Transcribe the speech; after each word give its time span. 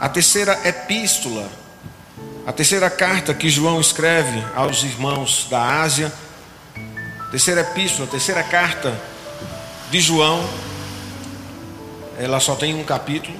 a 0.00 0.08
terceira 0.08 0.60
epístola, 0.68 1.48
a 2.46 2.52
terceira 2.52 2.90
carta 2.90 3.32
que 3.32 3.48
João 3.48 3.80
escreve 3.80 4.42
aos 4.54 4.82
irmãos 4.82 5.46
da 5.48 5.80
Ásia, 5.80 6.12
terceira 7.30 7.62
epístola, 7.62 8.06
terceira 8.06 8.42
carta 8.42 8.98
de 9.90 10.00
João, 10.00 10.46
ela 12.18 12.40
só 12.40 12.54
tem 12.54 12.74
um 12.74 12.84
capítulo. 12.84 13.36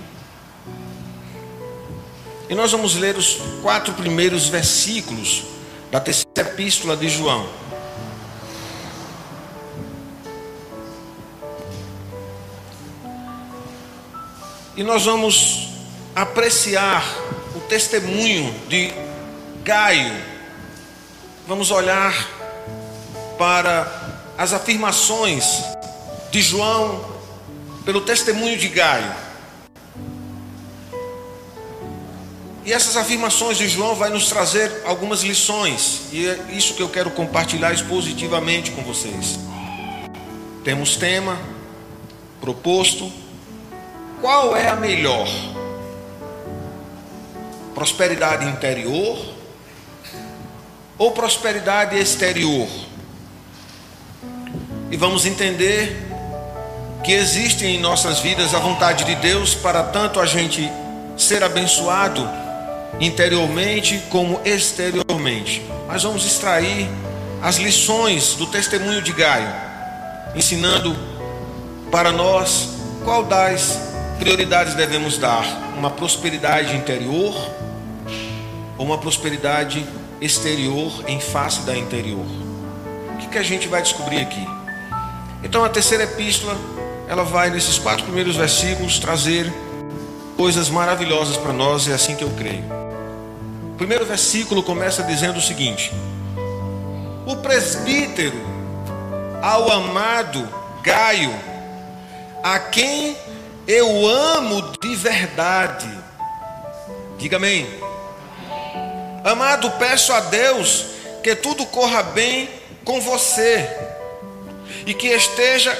E 2.48 2.54
nós 2.54 2.72
vamos 2.72 2.94
ler 2.94 3.16
os 3.16 3.38
quatro 3.62 3.92
primeiros 3.94 4.48
versículos 4.48 5.44
da 5.90 6.00
terceira 6.00 6.40
epístola 6.40 6.96
de 6.96 7.08
João. 7.08 7.48
E 14.76 14.82
nós 14.82 15.04
vamos 15.04 15.75
apreciar 16.16 17.04
o 17.54 17.60
testemunho 17.60 18.50
de 18.70 18.90
Gaio. 19.62 20.16
Vamos 21.46 21.70
olhar 21.70 22.14
para 23.36 24.22
as 24.38 24.54
afirmações 24.54 25.62
de 26.30 26.40
João 26.40 27.04
pelo 27.84 28.00
testemunho 28.00 28.56
de 28.56 28.66
Gaio. 28.68 29.12
E 32.64 32.72
essas 32.72 32.96
afirmações 32.96 33.58
de 33.58 33.68
João 33.68 33.94
vai 33.94 34.08
nos 34.08 34.26
trazer 34.26 34.82
algumas 34.86 35.20
lições, 35.20 36.00
e 36.10 36.26
é 36.26 36.46
isso 36.50 36.74
que 36.74 36.82
eu 36.82 36.88
quero 36.88 37.10
compartilhar 37.10 37.74
expositivamente 37.74 38.70
com 38.70 38.82
vocês. 38.82 39.38
Temos 40.64 40.96
tema 40.96 41.38
proposto. 42.40 43.12
Qual 44.20 44.56
é 44.56 44.66
a 44.66 44.74
melhor? 44.74 45.28
Prosperidade 47.76 48.46
interior 48.46 49.18
ou 50.96 51.12
prosperidade 51.12 51.94
exterior? 51.98 52.66
E 54.90 54.96
vamos 54.96 55.26
entender 55.26 56.08
que 57.04 57.12
existe 57.12 57.66
em 57.66 57.78
nossas 57.78 58.20
vidas 58.20 58.54
a 58.54 58.58
vontade 58.58 59.04
de 59.04 59.14
Deus 59.16 59.54
para 59.54 59.82
tanto 59.82 60.18
a 60.20 60.24
gente 60.24 60.66
ser 61.18 61.44
abençoado 61.44 62.26
interiormente 62.98 64.02
como 64.08 64.40
exteriormente. 64.42 65.62
Mas 65.86 66.02
vamos 66.02 66.24
extrair 66.24 66.88
as 67.42 67.56
lições 67.56 68.36
do 68.36 68.46
testemunho 68.46 69.02
de 69.02 69.12
Gaio, 69.12 69.52
ensinando 70.34 70.96
para 71.90 72.10
nós 72.10 72.70
qual 73.04 73.22
das 73.22 73.78
prioridades 74.18 74.72
devemos 74.72 75.18
dar: 75.18 75.44
uma 75.76 75.90
prosperidade 75.90 76.74
interior 76.74 77.34
ou 78.78 78.86
uma 78.86 78.98
prosperidade 78.98 79.86
exterior 80.20 81.04
em 81.06 81.20
face 81.20 81.60
da 81.62 81.76
interior. 81.76 82.26
O 83.14 83.18
que, 83.18 83.28
que 83.28 83.38
a 83.38 83.42
gente 83.42 83.68
vai 83.68 83.82
descobrir 83.82 84.20
aqui? 84.20 84.46
Então, 85.42 85.64
a 85.64 85.68
terceira 85.68 86.04
epístola 86.04 86.56
ela 87.08 87.22
vai 87.22 87.50
nesses 87.50 87.78
quatro 87.78 88.04
primeiros 88.04 88.36
versículos 88.36 88.98
trazer 88.98 89.52
coisas 90.36 90.68
maravilhosas 90.68 91.36
para 91.36 91.52
nós, 91.52 91.88
é 91.88 91.94
assim 91.94 92.14
que 92.16 92.24
eu 92.24 92.30
creio. 92.30 92.64
O 93.72 93.76
primeiro 93.76 94.04
versículo 94.04 94.62
começa 94.62 95.02
dizendo 95.02 95.38
o 95.38 95.42
seguinte: 95.42 95.92
O 97.26 97.36
presbítero 97.36 98.36
ao 99.42 99.70
amado 99.70 100.48
Gaio, 100.82 101.34
a 102.42 102.58
quem 102.58 103.16
eu 103.66 104.06
amo 104.06 104.72
de 104.80 104.94
verdade. 104.94 105.90
Diga 107.18 107.36
amém. 107.36 107.66
Amado, 109.26 109.68
peço 109.72 110.12
a 110.12 110.20
Deus 110.20 110.84
que 111.20 111.34
tudo 111.34 111.66
corra 111.66 112.00
bem 112.00 112.48
com 112.84 113.00
você 113.00 113.68
e 114.86 114.94
que 114.94 115.08
esteja 115.08 115.74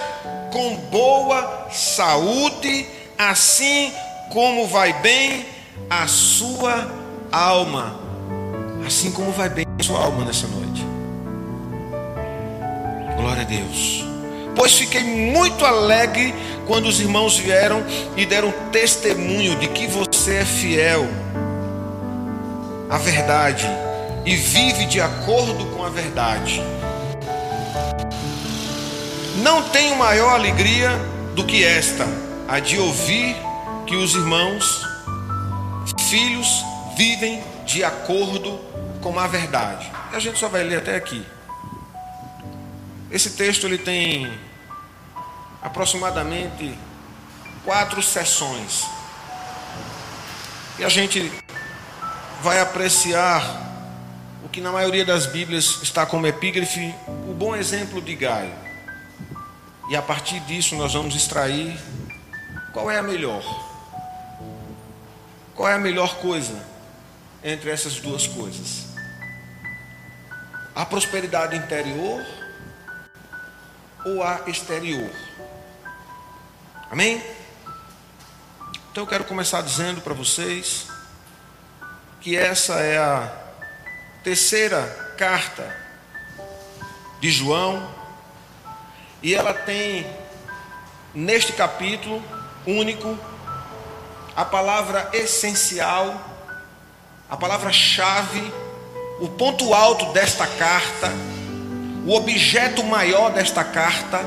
com 0.51 0.75
boa 0.91 1.69
saúde, 1.71 2.85
assim 3.17 3.93
como 4.33 4.67
vai 4.67 4.93
bem 4.95 5.47
a 5.89 6.09
sua 6.09 6.91
alma. 7.31 8.01
Assim 8.85 9.12
como 9.12 9.31
vai 9.31 9.49
bem 9.49 9.65
a 9.79 9.83
sua 9.85 10.01
alma 10.03 10.25
nessa 10.25 10.49
noite. 10.49 10.85
Glória 13.17 13.43
a 13.43 13.45
Deus. 13.45 14.05
Pois 14.56 14.73
fiquei 14.73 15.05
muito 15.05 15.65
alegre 15.65 16.35
quando 16.67 16.87
os 16.87 16.99
irmãos 16.99 17.39
vieram 17.39 17.85
e 18.17 18.27
deram 18.27 18.53
testemunho 18.73 19.55
de 19.55 19.69
que 19.69 19.87
você 19.87 20.39
é 20.39 20.45
fiel 20.45 21.06
à 22.89 22.99
verdade 22.99 23.67
e 24.25 24.37
vive 24.37 24.87
de 24.87 25.01
acordo 25.01 25.67
com 25.67 25.85
a 25.85 25.89
verdade. 25.89 26.63
Não 29.43 29.69
tenho 29.71 29.97
maior 29.97 30.35
alegria 30.35 30.91
do 31.35 31.45
que 31.45 31.65
esta, 31.65 32.05
a 32.49 32.59
de 32.59 32.79
ouvir 32.79 33.37
que 33.87 33.95
os 33.95 34.15
irmãos, 34.15 34.83
filhos, 36.09 36.65
vivem 36.97 37.43
de 37.65 37.85
acordo 37.85 38.59
com 39.01 39.19
a 39.19 39.27
verdade. 39.27 39.91
A 40.13 40.19
gente 40.19 40.39
só 40.39 40.49
vai 40.49 40.65
ler 40.65 40.79
até 40.79 40.97
aqui. 40.97 41.25
Esse 43.11 43.31
texto 43.31 43.67
ele 43.67 43.79
tem 43.79 44.33
aproximadamente 45.63 46.77
quatro 47.65 48.03
sessões. 48.03 48.85
E 50.79 50.85
a 50.85 50.89
gente 50.89 51.33
vai 52.43 52.61
apreciar 52.61 53.43
o 54.45 54.49
que 54.49 54.61
na 54.61 54.71
maioria 54.71 55.05
das 55.05 55.27
Bíblias 55.27 55.83
está 55.83 56.07
como 56.07 56.27
epígrafe, 56.27 56.95
o 57.29 57.35
bom 57.35 57.55
exemplo 57.55 58.01
de 58.01 58.15
Gaio. 58.15 58.53
E 59.89 59.97
a 59.97 60.03
partir 60.03 60.41
disso 60.41 60.75
nós 60.77 60.95
vamos 60.95 61.15
extrair 61.15 61.79
qual 62.73 62.91
é 62.91 62.99
a 62.99 63.03
melhor. 63.03 63.43
Qual 65.55 65.69
é 65.69 65.75
a 65.75 65.79
melhor 65.79 66.17
coisa 66.17 66.63
entre 67.43 67.71
essas 67.71 67.99
duas 68.01 68.27
coisas? 68.27 68.87
A 70.75 70.85
prosperidade 70.85 71.57
interior 71.57 72.25
ou 74.05 74.23
a 74.23 74.43
exterior? 74.47 75.11
Amém? 76.91 77.23
Então 78.93 79.05
eu 79.05 79.07
quero 79.07 79.25
começar 79.25 79.63
dizendo 79.63 80.01
para 80.01 80.15
vocês 80.15 80.87
que 82.26 82.37
essa 82.37 82.81
é 82.81 82.98
a 82.98 83.32
terceira 84.25 84.82
carta 85.16 85.64
de 87.20 87.31
João 87.31 87.88
e 89.22 89.32
ela 89.32 89.54
tem, 89.54 90.04
neste 91.14 91.53
capítulo 91.53 92.20
único, 92.66 93.16
a 94.34 94.44
palavra 94.44 95.09
essencial, 95.12 96.20
a 97.31 97.37
palavra-chave, 97.37 98.43
o 99.20 99.28
ponto 99.28 99.72
alto 99.72 100.06
desta 100.06 100.48
carta, 100.48 101.12
o 102.04 102.12
objeto 102.12 102.82
maior 102.82 103.31
desta 103.31 103.62
carta, 103.62 104.20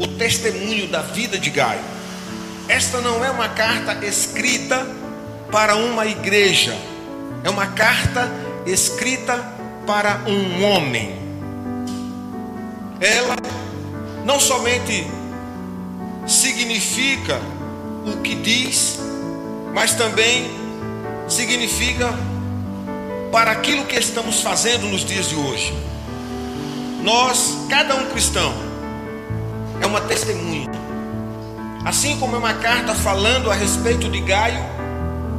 o 0.00 0.08
testemunho 0.08 0.88
da 0.88 1.02
vida 1.02 1.38
de 1.38 1.50
Gaio. 1.50 1.84
Esta 2.68 3.00
não 3.00 3.24
é 3.24 3.30
uma 3.30 3.48
carta 3.48 4.04
escrita 4.04 4.84
para 5.52 5.76
uma 5.76 6.04
igreja, 6.04 6.76
é 7.44 7.50
uma 7.50 7.66
carta 7.66 8.28
escrita 8.66 9.36
para 9.86 10.22
um 10.26 10.64
homem. 10.64 11.14
Ela 13.00 13.36
não 14.24 14.40
somente 14.40 15.06
significa 16.26 17.38
o 18.06 18.22
que 18.22 18.34
diz, 18.34 18.98
mas 19.74 19.92
também 19.92 20.50
significa 21.28 22.08
para 23.30 23.50
aquilo 23.50 23.84
que 23.84 23.96
estamos 23.96 24.40
fazendo 24.40 24.86
nos 24.86 25.04
dias 25.04 25.28
de 25.28 25.36
hoje. 25.36 25.74
Nós, 27.02 27.66
cada 27.68 27.96
um 27.96 28.06
cristão, 28.06 28.54
é 29.82 29.86
uma 29.86 30.00
testemunha. 30.00 30.70
Assim 31.84 32.18
como 32.18 32.36
é 32.36 32.38
uma 32.38 32.54
carta 32.54 32.94
falando 32.94 33.50
a 33.50 33.54
respeito 33.54 34.08
de 34.08 34.20
Gaio, 34.20 34.64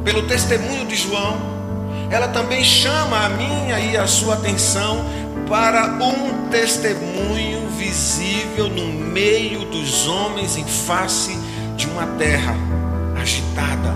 pelo 0.04 0.28
testemunho 0.28 0.86
de 0.86 0.94
João, 0.94 1.55
ela 2.10 2.28
também 2.28 2.62
chama 2.62 3.24
a 3.24 3.28
minha 3.28 3.78
e 3.80 3.96
a 3.96 4.06
sua 4.06 4.34
atenção 4.34 5.04
para 5.48 5.86
um 6.02 6.48
testemunho 6.48 7.68
visível 7.70 8.68
no 8.68 8.86
meio 8.86 9.64
dos 9.66 10.06
homens 10.06 10.56
em 10.56 10.64
face 10.64 11.38
de 11.76 11.86
uma 11.86 12.06
terra 12.18 12.54
agitada 13.20 13.94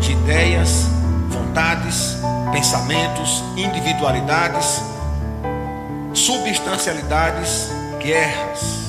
de 0.00 0.12
ideias, 0.12 0.86
vontades, 1.28 2.16
pensamentos, 2.52 3.42
individualidades, 3.56 4.82
substancialidades, 6.12 7.70
guerras. 8.00 8.85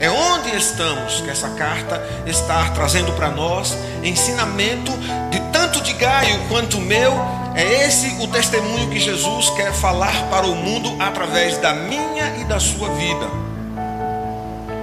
É 0.00 0.10
onde 0.10 0.56
estamos 0.56 1.20
que 1.20 1.28
essa 1.28 1.50
carta 1.50 2.02
está 2.26 2.70
trazendo 2.70 3.12
para 3.12 3.28
nós 3.28 3.76
ensinamento 4.02 4.90
de 5.30 5.38
tanto 5.52 5.82
de 5.82 5.92
Gaio 5.92 6.48
quanto 6.48 6.80
meu. 6.80 7.12
É 7.54 7.84
esse 7.86 8.16
o 8.18 8.26
testemunho 8.28 8.88
que 8.88 8.98
Jesus 8.98 9.50
quer 9.50 9.74
falar 9.74 10.30
para 10.30 10.46
o 10.46 10.56
mundo 10.56 10.96
através 10.98 11.58
da 11.58 11.74
minha 11.74 12.34
e 12.40 12.44
da 12.44 12.58
sua 12.58 12.88
vida. 12.94 13.26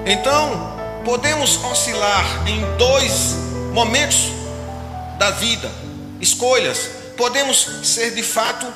Então, 0.05 0.77
podemos 1.03 1.63
oscilar 1.63 2.47
em 2.47 2.77
dois 2.77 3.35
momentos 3.73 4.31
da 5.17 5.31
vida, 5.31 5.71
escolhas. 6.21 6.91
Podemos 7.17 7.67
ser 7.83 8.11
de 8.11 8.21
fato 8.21 8.67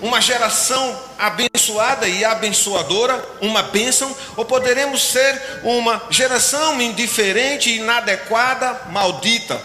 uma 0.00 0.18
geração 0.18 1.07
abençoada 1.18 2.06
e 2.06 2.24
abençoadora, 2.24 3.22
uma 3.40 3.62
bênção, 3.62 4.16
ou 4.36 4.44
poderemos 4.44 5.02
ser 5.02 5.60
uma 5.64 6.00
geração 6.10 6.80
indiferente, 6.80 7.70
inadequada, 7.70 8.86
maldita, 8.90 9.60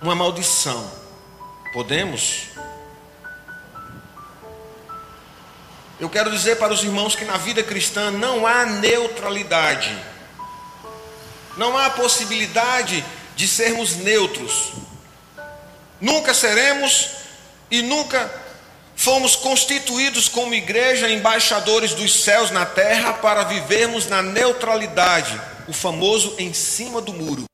uma 0.00 0.14
maldição. 0.14 0.92
Podemos? 1.72 2.48
Eu 5.98 6.10
quero 6.10 6.30
dizer 6.30 6.56
para 6.56 6.74
os 6.74 6.82
irmãos 6.82 7.14
que 7.14 7.24
na 7.24 7.36
vida 7.36 7.62
cristã 7.62 8.10
não 8.10 8.46
há 8.46 8.66
neutralidade, 8.66 9.96
não 11.56 11.78
há 11.78 11.88
possibilidade 11.90 13.04
de 13.36 13.48
sermos 13.48 13.96
neutros. 13.96 14.72
Nunca 16.00 16.34
seremos 16.34 17.10
e 17.70 17.80
nunca 17.80 18.41
Fomos 18.94 19.34
constituídos 19.34 20.28
como 20.28 20.54
igreja 20.54 21.10
embaixadores 21.10 21.94
dos 21.94 22.22
céus 22.22 22.50
na 22.50 22.64
terra 22.64 23.14
para 23.14 23.44
vivermos 23.44 24.06
na 24.06 24.22
neutralidade, 24.22 25.40
o 25.66 25.72
famoso 25.72 26.34
em 26.38 26.52
cima 26.52 27.00
do 27.00 27.12
muro. 27.12 27.44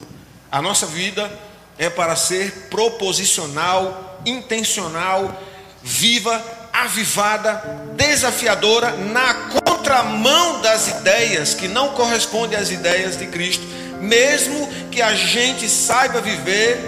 A 0.51 0.61
nossa 0.61 0.87
vida 0.87 1.31
é 1.79 1.89
para 1.89 2.17
ser 2.17 2.69
proposicional, 2.69 4.21
intencional, 4.27 5.41
viva, 5.83 6.43
avivada, 6.73 7.63
desafiadora, 7.97 8.91
na 8.93 9.35
contramão 9.35 10.61
das 10.61 10.89
ideias 10.89 11.55
que 11.55 11.69
não 11.69 11.91
correspondem 11.91 12.59
às 12.59 12.71
ideias 12.71 13.17
de 13.17 13.27
Cristo, 13.27 13.65
mesmo 14.01 14.69
que 14.91 15.01
a 15.01 15.15
gente 15.15 15.69
saiba 15.69 16.21
viver 16.21 16.79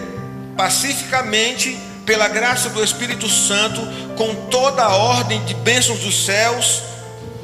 pacificamente 0.57 1.79
pela 2.11 2.27
graça 2.27 2.69
do 2.71 2.83
Espírito 2.83 3.29
Santo, 3.29 3.81
com 4.17 4.35
toda 4.49 4.83
a 4.83 4.97
ordem 4.97 5.45
de 5.45 5.55
bênçãos 5.55 6.01
dos 6.01 6.25
céus 6.25 6.83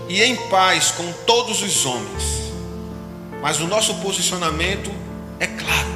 e 0.08 0.20
em 0.20 0.34
paz 0.48 0.90
com 0.90 1.08
todos 1.24 1.62
os 1.62 1.86
homens. 1.86 2.50
Mas 3.40 3.60
o 3.60 3.68
nosso 3.68 3.94
posicionamento 3.98 4.90
é 5.38 5.46
claro. 5.46 5.86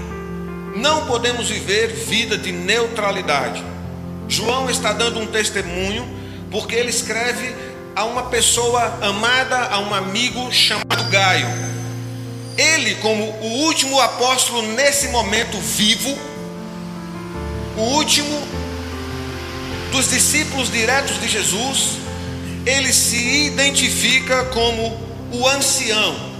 Não 0.76 1.05
podemos 1.06 1.49
viver 1.49 1.88
vida 1.88 2.38
de 2.38 2.52
neutralidade. 2.52 3.61
João 4.28 4.70
está 4.70 4.93
dando 4.93 5.19
um 5.19 5.26
testemunho 5.26 6.08
porque 6.49 6.76
ele 6.76 6.90
escreve 6.90 7.52
a 7.96 8.05
uma 8.05 8.26
pessoa 8.26 9.00
amada, 9.02 9.64
a 9.64 9.81
um 9.81 9.93
amigo 9.93 10.52
chamado 10.52 11.11
Gaio. 11.11 11.49
Ele, 12.56 12.94
como 13.02 13.25
o 13.25 13.64
último 13.64 14.00
apóstolo 14.00 14.62
nesse 14.62 15.08
momento 15.08 15.58
vivo, 15.58 16.16
o 17.76 17.82
último 17.96 18.60
dos 19.90 20.08
discípulos 20.08 20.70
diretos 20.70 21.20
de 21.20 21.28
Jesus, 21.28 21.98
ele 22.64 22.92
se 22.92 23.46
identifica 23.46 24.44
como 24.46 24.98
o 25.32 25.48
ancião. 25.48 26.31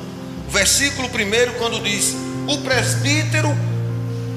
Versículo 0.49 1.09
1, 1.09 1.59
quando 1.59 1.83
diz: 1.83 2.15
O 2.47 2.59
presbítero 2.59 3.49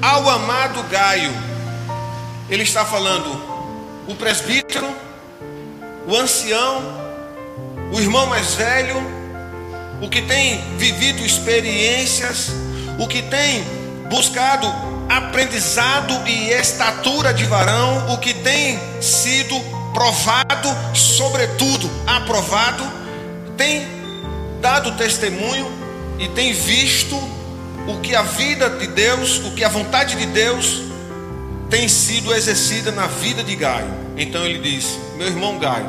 ao 0.00 0.28
amado 0.28 0.82
Gaio. 0.84 1.32
Ele 2.50 2.62
está 2.62 2.84
falando, 2.84 3.40
o 4.06 4.14
presbítero, 4.14 4.94
o 6.06 6.14
ancião, 6.14 6.82
o 7.90 7.98
irmão 7.98 8.26
mais 8.26 8.54
velho, 8.54 8.96
o 10.02 10.08
que 10.10 10.20
tem 10.20 10.60
vivido 10.76 11.24
experiências, 11.24 12.50
o 12.98 13.08
que 13.08 13.22
tem 13.22 13.64
buscado 14.10 14.93
aprendizado 15.08 16.26
e 16.26 16.50
estatura 16.50 17.32
de 17.32 17.44
varão, 17.44 18.12
o 18.12 18.18
que 18.18 18.34
tem 18.34 18.78
sido 19.00 19.54
provado, 19.92 20.68
sobretudo 20.94 21.90
aprovado, 22.06 22.84
tem 23.56 23.86
dado 24.60 24.92
testemunho 24.92 25.70
e 26.18 26.28
tem 26.28 26.52
visto 26.52 27.16
o 27.86 28.00
que 28.00 28.14
a 28.14 28.22
vida 28.22 28.70
de 28.70 28.86
Deus, 28.86 29.38
o 29.38 29.52
que 29.52 29.62
a 29.62 29.68
vontade 29.68 30.16
de 30.16 30.26
Deus 30.26 30.82
tem 31.68 31.88
sido 31.88 32.32
exercida 32.34 32.90
na 32.90 33.06
vida 33.06 33.42
de 33.42 33.54
Gaio. 33.54 33.92
Então 34.16 34.44
ele 34.44 34.58
diz: 34.58 34.98
Meu 35.16 35.26
irmão 35.26 35.58
Gaio, 35.58 35.88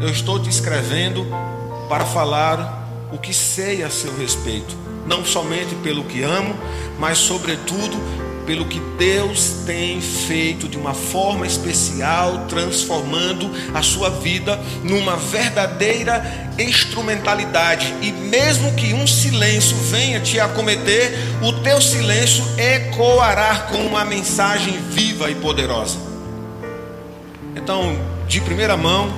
eu 0.00 0.08
estou 0.08 0.38
te 0.38 0.48
escrevendo 0.48 1.26
para 1.88 2.04
falar 2.04 2.88
o 3.12 3.18
que 3.18 3.34
sei 3.34 3.82
a 3.82 3.90
seu 3.90 4.16
respeito, 4.16 4.76
não 5.06 5.24
somente 5.24 5.74
pelo 5.76 6.04
que 6.04 6.22
amo, 6.22 6.54
mas 6.98 7.18
sobretudo 7.18 7.96
pelo 8.50 8.64
que 8.64 8.80
Deus 8.98 9.62
tem 9.64 10.00
feito 10.00 10.68
de 10.68 10.76
uma 10.76 10.92
forma 10.92 11.46
especial, 11.46 12.46
transformando 12.48 13.48
a 13.72 13.80
sua 13.80 14.10
vida 14.10 14.60
numa 14.82 15.14
verdadeira 15.14 16.50
instrumentalidade. 16.58 17.94
E 18.02 18.10
mesmo 18.10 18.74
que 18.74 18.92
um 18.92 19.06
silêncio 19.06 19.76
venha 19.76 20.18
te 20.18 20.40
acometer, 20.40 21.16
o 21.40 21.52
teu 21.62 21.80
silêncio 21.80 22.44
ecoará 22.58 23.68
com 23.70 23.86
uma 23.86 24.04
mensagem 24.04 24.76
viva 24.90 25.30
e 25.30 25.36
poderosa. 25.36 25.98
Então, 27.54 27.96
de 28.26 28.40
primeira 28.40 28.76
mão, 28.76 29.14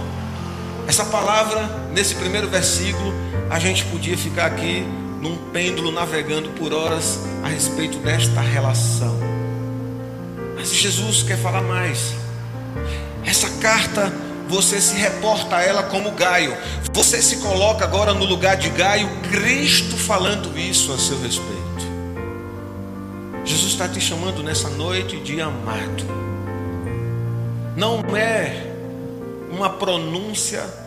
essa 0.87 1.07
palavra, 1.07 1.89
nesse 1.95 2.17
primeiro 2.17 2.51
versículo, 2.51 3.15
a 3.49 3.59
gente 3.59 3.83
podia 3.87 4.19
ficar 4.19 4.45
aqui 4.45 4.85
num 5.23 5.37
pêndulo 5.53 5.93
navegando 5.93 6.49
por 6.51 6.73
horas 6.73 7.21
a 7.45 7.49
respeito 7.49 7.97
desta 7.99 8.41
relação. 8.41 9.17
Mas 10.57 10.75
Jesus 10.75 11.23
quer 11.23 11.39
falar 11.39 11.63
mais. 11.63 12.13
Essa 13.25 13.49
carta, 13.61 14.13
você 14.49 14.81
se 14.81 14.97
reporta 14.97 15.57
a 15.57 15.63
ela 15.63 15.85
como 15.85 16.11
Gaio. 16.11 16.57
Você 16.93 17.23
se 17.23 17.37
coloca 17.37 17.85
agora 17.85 18.13
no 18.13 18.25
lugar 18.25 18.57
de 18.57 18.69
Gaio, 18.71 19.09
Cristo 19.31 19.97
falando 19.97 20.59
isso 20.59 20.93
a 20.93 20.99
seu 20.99 21.19
respeito. 21.23 21.63
Jesus 23.45 23.73
está 23.73 23.89
te 23.89 24.01
chamando 24.01 24.43
nessa 24.43 24.69
noite 24.71 25.19
de 25.19 25.41
amado. 25.41 26.05
Não 27.77 28.01
é 28.17 28.73
uma 29.53 29.71
pronúncia 29.71 30.82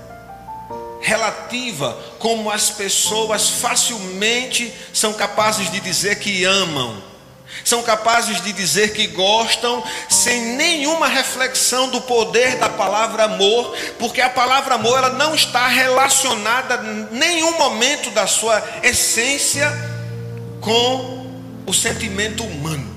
relativa, 1.01 1.97
como 2.19 2.49
as 2.49 2.69
pessoas 2.69 3.49
facilmente 3.49 4.73
são 4.93 5.13
capazes 5.13 5.71
de 5.71 5.79
dizer 5.79 6.19
que 6.19 6.43
amam, 6.43 7.01
são 7.63 7.83
capazes 7.83 8.41
de 8.41 8.51
dizer 8.51 8.93
que 8.93 9.07
gostam, 9.07 9.83
sem 10.09 10.55
nenhuma 10.55 11.07
reflexão 11.07 11.89
do 11.89 12.01
poder 12.01 12.57
da 12.57 12.69
palavra 12.69 13.25
amor, 13.25 13.75
porque 13.97 14.21
a 14.21 14.29
palavra 14.29 14.75
amor 14.75 14.97
ela 14.97 15.09
não 15.09 15.33
está 15.33 15.67
relacionada 15.67 16.83
em 16.83 17.17
nenhum 17.17 17.57
momento 17.57 18.09
da 18.11 18.27
sua 18.27 18.63
essência 18.83 19.71
com 20.59 21.25
o 21.65 21.73
sentimento 21.73 22.43
humano. 22.43 22.94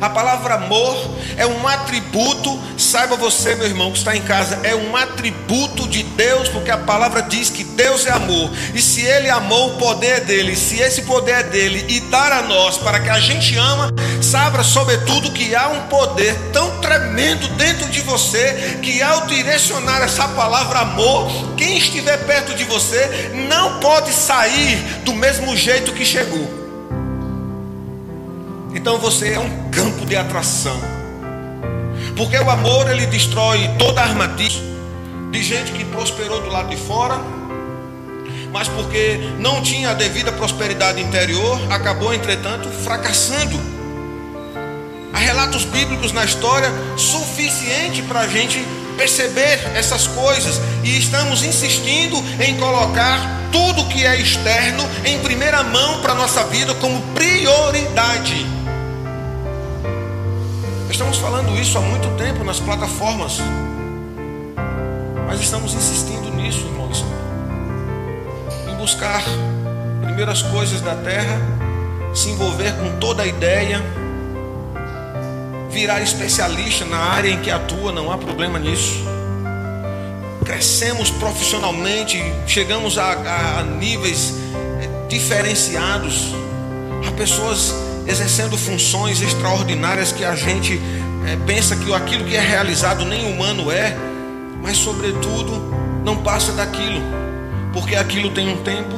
A 0.00 0.08
palavra 0.08 0.54
amor 0.54 0.96
é 1.36 1.46
um 1.46 1.68
atributo, 1.68 2.58
saiba 2.78 3.16
você, 3.16 3.54
meu 3.54 3.66
irmão, 3.66 3.92
que 3.92 3.98
está 3.98 4.16
em 4.16 4.22
casa, 4.22 4.60
é 4.62 4.74
um 4.74 4.96
atributo 4.96 5.86
de 5.86 6.02
Deus, 6.02 6.48
porque 6.48 6.70
a 6.70 6.78
palavra 6.78 7.22
diz 7.22 7.50
que 7.50 7.62
Deus 7.62 8.06
é 8.06 8.10
amor. 8.10 8.50
E 8.74 8.80
se 8.80 9.02
Ele 9.02 9.28
amou, 9.28 9.74
o 9.74 9.76
poder 9.76 10.16
é 10.16 10.20
dele. 10.20 10.56
Se 10.56 10.80
esse 10.80 11.02
poder 11.02 11.32
é 11.32 11.42
dele 11.42 11.84
e 11.88 12.00
dar 12.00 12.32
a 12.32 12.42
nós 12.42 12.78
para 12.78 12.98
que 13.00 13.10
a 13.10 13.20
gente 13.20 13.56
ama, 13.56 13.92
saiba 14.22 14.64
sobretudo 14.64 15.32
que 15.32 15.54
há 15.54 15.68
um 15.68 15.82
poder 15.82 16.34
tão 16.52 16.80
tremendo 16.80 17.48
dentro 17.56 17.88
de 17.88 18.00
você 18.00 18.78
que 18.82 19.02
ao 19.02 19.26
direcionar 19.26 20.02
essa 20.02 20.26
palavra 20.28 20.80
amor, 20.80 21.30
quem 21.56 21.76
estiver 21.76 22.24
perto 22.24 22.54
de 22.54 22.64
você 22.64 23.30
não 23.48 23.80
pode 23.80 24.12
sair 24.12 24.76
do 25.04 25.12
mesmo 25.14 25.54
jeito 25.56 25.92
que 25.92 26.04
chegou. 26.04 26.59
Então 28.74 28.98
você 28.98 29.32
é 29.32 29.38
um 29.38 29.70
campo 29.70 30.06
de 30.06 30.16
atração. 30.16 30.80
Porque 32.16 32.36
o 32.36 32.50
amor 32.50 32.90
ele 32.90 33.06
destrói 33.06 33.68
toda 33.78 34.00
a 34.00 34.04
armadilha 34.04 34.70
de 35.30 35.42
gente 35.42 35.72
que 35.72 35.84
prosperou 35.84 36.40
do 36.40 36.48
lado 36.48 36.68
de 36.68 36.76
fora, 36.76 37.18
mas 38.52 38.68
porque 38.68 39.20
não 39.38 39.62
tinha 39.62 39.90
a 39.90 39.94
devida 39.94 40.32
prosperidade 40.32 41.00
interior, 41.00 41.60
acabou 41.70 42.12
entretanto 42.12 42.68
fracassando. 42.68 43.60
Há 45.12 45.18
relatos 45.18 45.64
bíblicos 45.64 46.12
na 46.12 46.24
história 46.24 46.70
suficiente 46.96 48.02
para 48.02 48.20
a 48.20 48.28
gente 48.28 48.64
perceber 48.96 49.60
essas 49.74 50.06
coisas 50.08 50.60
e 50.84 50.98
estamos 50.98 51.42
insistindo 51.42 52.16
em 52.40 52.56
colocar 52.56 53.18
tudo 53.50 53.86
que 53.86 54.04
é 54.04 54.20
externo 54.20 54.86
em 55.04 55.18
primeira 55.20 55.62
mão 55.62 56.00
para 56.00 56.12
a 56.12 56.16
nossa 56.16 56.44
vida 56.44 56.74
como 56.74 57.00
prioridade. 57.14 58.59
Estamos 60.90 61.18
falando 61.18 61.56
isso 61.58 61.78
há 61.78 61.80
muito 61.80 62.08
tempo 62.16 62.42
nas 62.42 62.58
plataformas, 62.58 63.38
mas 65.26 65.40
estamos 65.40 65.72
insistindo 65.72 66.30
nisso, 66.34 66.66
irmãos, 66.66 67.04
em 68.68 68.74
buscar 68.76 69.22
primeiras 70.02 70.42
coisas 70.42 70.80
da 70.80 70.96
terra, 70.96 71.38
se 72.12 72.30
envolver 72.30 72.72
com 72.72 72.98
toda 72.98 73.22
a 73.22 73.26
ideia 73.26 73.80
virar 75.70 76.02
especialista 76.02 76.84
na 76.84 76.98
área 76.98 77.30
em 77.30 77.40
que 77.40 77.50
atua, 77.50 77.92
não 77.92 78.10
há 78.10 78.18
problema 78.18 78.58
nisso. 78.58 79.04
Crescemos 80.44 81.10
profissionalmente, 81.10 82.20
chegamos 82.46 82.98
a, 82.98 83.12
a, 83.12 83.60
a 83.60 83.62
níveis 83.62 84.34
eh, 84.82 85.06
diferenciados. 85.08 86.34
Há 87.06 87.12
pessoas 87.12 87.72
exercendo 88.10 88.58
funções 88.58 89.22
extraordinárias 89.22 90.12
que 90.12 90.24
a 90.24 90.34
gente 90.34 90.80
é, 91.26 91.36
pensa 91.46 91.76
que 91.76 91.92
aquilo 91.94 92.24
que 92.24 92.36
é 92.36 92.40
realizado 92.40 93.04
nem 93.04 93.32
humano 93.32 93.70
é, 93.70 93.96
mas 94.62 94.76
sobretudo 94.76 95.52
não 96.04 96.16
passa 96.16 96.52
daquilo, 96.52 97.00
porque 97.72 97.94
aquilo 97.94 98.30
tem 98.30 98.48
um 98.48 98.56
tempo 98.62 98.96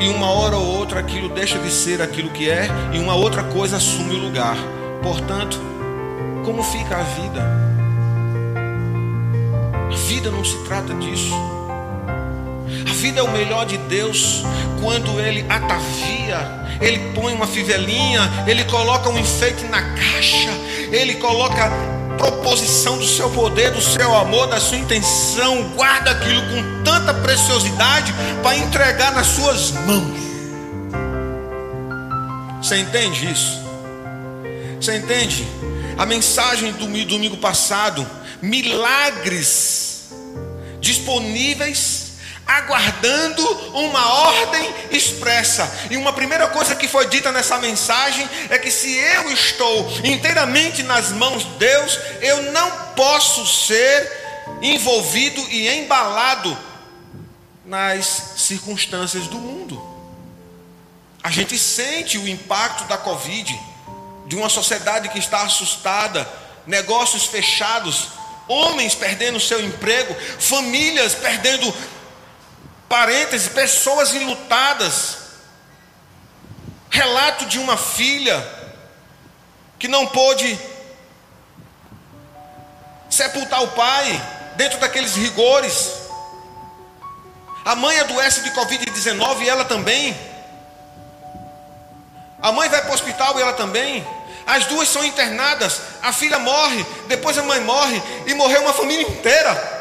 e 0.00 0.08
uma 0.08 0.30
hora 0.30 0.56
ou 0.56 0.66
outra 0.66 1.00
aquilo 1.00 1.28
deixa 1.28 1.58
de 1.58 1.70
ser 1.70 2.02
aquilo 2.02 2.30
que 2.30 2.48
é 2.48 2.68
e 2.92 2.98
uma 2.98 3.14
outra 3.14 3.42
coisa 3.44 3.76
assume 3.76 4.14
o 4.14 4.18
lugar. 4.18 4.56
Portanto, 5.02 5.60
como 6.44 6.62
fica 6.62 6.96
a 6.96 7.02
vida. 7.02 7.68
A 9.90 9.96
vida 10.08 10.30
não 10.30 10.44
se 10.44 10.56
trata 10.64 10.94
disso. 10.94 11.57
A 12.88 12.92
vida 12.94 13.20
é 13.20 13.22
o 13.22 13.30
melhor 13.30 13.66
de 13.66 13.76
Deus 13.76 14.42
quando 14.82 15.20
Ele 15.20 15.44
atavia, 15.48 16.38
Ele 16.80 17.12
põe 17.14 17.32
uma 17.32 17.46
fivelinha, 17.46 18.22
Ele 18.46 18.64
coloca 18.64 19.08
um 19.08 19.18
enfeite 19.18 19.64
na 19.64 19.82
caixa, 19.82 20.50
Ele 20.90 21.14
coloca 21.16 21.70
proposição 22.16 22.98
do 22.98 23.06
seu 23.06 23.30
poder, 23.30 23.70
do 23.70 23.80
seu 23.80 24.14
amor, 24.16 24.48
da 24.48 24.58
sua 24.58 24.76
intenção, 24.76 25.70
guarda 25.76 26.10
aquilo 26.10 26.42
com 26.42 26.82
tanta 26.82 27.14
preciosidade 27.14 28.12
para 28.42 28.56
entregar 28.56 29.12
nas 29.12 29.26
suas 29.26 29.70
mãos. 29.70 30.18
Você 32.62 32.78
entende 32.78 33.30
isso? 33.30 33.58
Você 34.80 34.96
entende? 34.96 35.46
a 35.98 36.06
mensagem 36.06 36.72
do 36.72 36.86
domingo 37.04 37.36
passado, 37.38 38.08
milagres 38.40 40.04
disponíveis, 40.80 42.07
aguardando 42.48 43.46
uma 43.76 44.10
ordem 44.30 44.74
expressa. 44.90 45.70
E 45.90 45.98
uma 45.98 46.14
primeira 46.14 46.48
coisa 46.48 46.74
que 46.74 46.88
foi 46.88 47.06
dita 47.06 47.30
nessa 47.30 47.58
mensagem 47.58 48.26
é 48.48 48.58
que 48.58 48.70
se 48.70 48.90
eu 48.90 49.30
estou 49.30 49.92
inteiramente 50.02 50.82
nas 50.82 51.12
mãos 51.12 51.44
de 51.44 51.50
Deus, 51.58 51.98
eu 52.22 52.50
não 52.50 52.70
posso 52.96 53.46
ser 53.46 54.58
envolvido 54.62 55.40
e 55.50 55.68
embalado 55.68 56.56
nas 57.66 58.06
circunstâncias 58.38 59.26
do 59.26 59.36
mundo. 59.36 59.86
A 61.22 61.30
gente 61.30 61.58
sente 61.58 62.16
o 62.16 62.26
impacto 62.26 62.84
da 62.84 62.96
Covid 62.96 63.60
de 64.26 64.36
uma 64.36 64.48
sociedade 64.48 65.10
que 65.10 65.18
está 65.18 65.42
assustada, 65.42 66.26
negócios 66.66 67.26
fechados, 67.26 68.08
homens 68.48 68.94
perdendo 68.94 69.38
seu 69.38 69.62
emprego, 69.62 70.16
famílias 70.38 71.14
perdendo 71.14 71.74
parentes, 72.88 73.48
pessoas 73.48 74.14
enlutadas. 74.14 75.18
Relato 76.90 77.46
de 77.46 77.58
uma 77.58 77.76
filha 77.76 78.42
que 79.78 79.86
não 79.86 80.06
pôde 80.06 80.58
sepultar 83.10 83.62
o 83.62 83.68
pai 83.68 84.20
dentro 84.56 84.78
daqueles 84.78 85.14
rigores. 85.14 85.92
A 87.64 87.74
mãe 87.74 87.98
adoece 88.00 88.42
de 88.42 88.50
Covid-19 88.50 89.42
e 89.42 89.48
ela 89.48 89.64
também. 89.64 90.16
A 92.40 92.52
mãe 92.52 92.68
vai 92.68 92.80
para 92.80 92.90
o 92.90 92.94
hospital 92.94 93.38
e 93.38 93.42
ela 93.42 93.52
também. 93.52 94.06
As 94.46 94.64
duas 94.64 94.88
são 94.88 95.04
internadas, 95.04 95.78
a 96.02 96.10
filha 96.10 96.38
morre, 96.38 96.84
depois 97.06 97.36
a 97.36 97.42
mãe 97.42 97.60
morre 97.60 98.02
e 98.26 98.32
morreu 98.32 98.62
uma 98.62 98.72
família 98.72 99.06
inteira. 99.06 99.77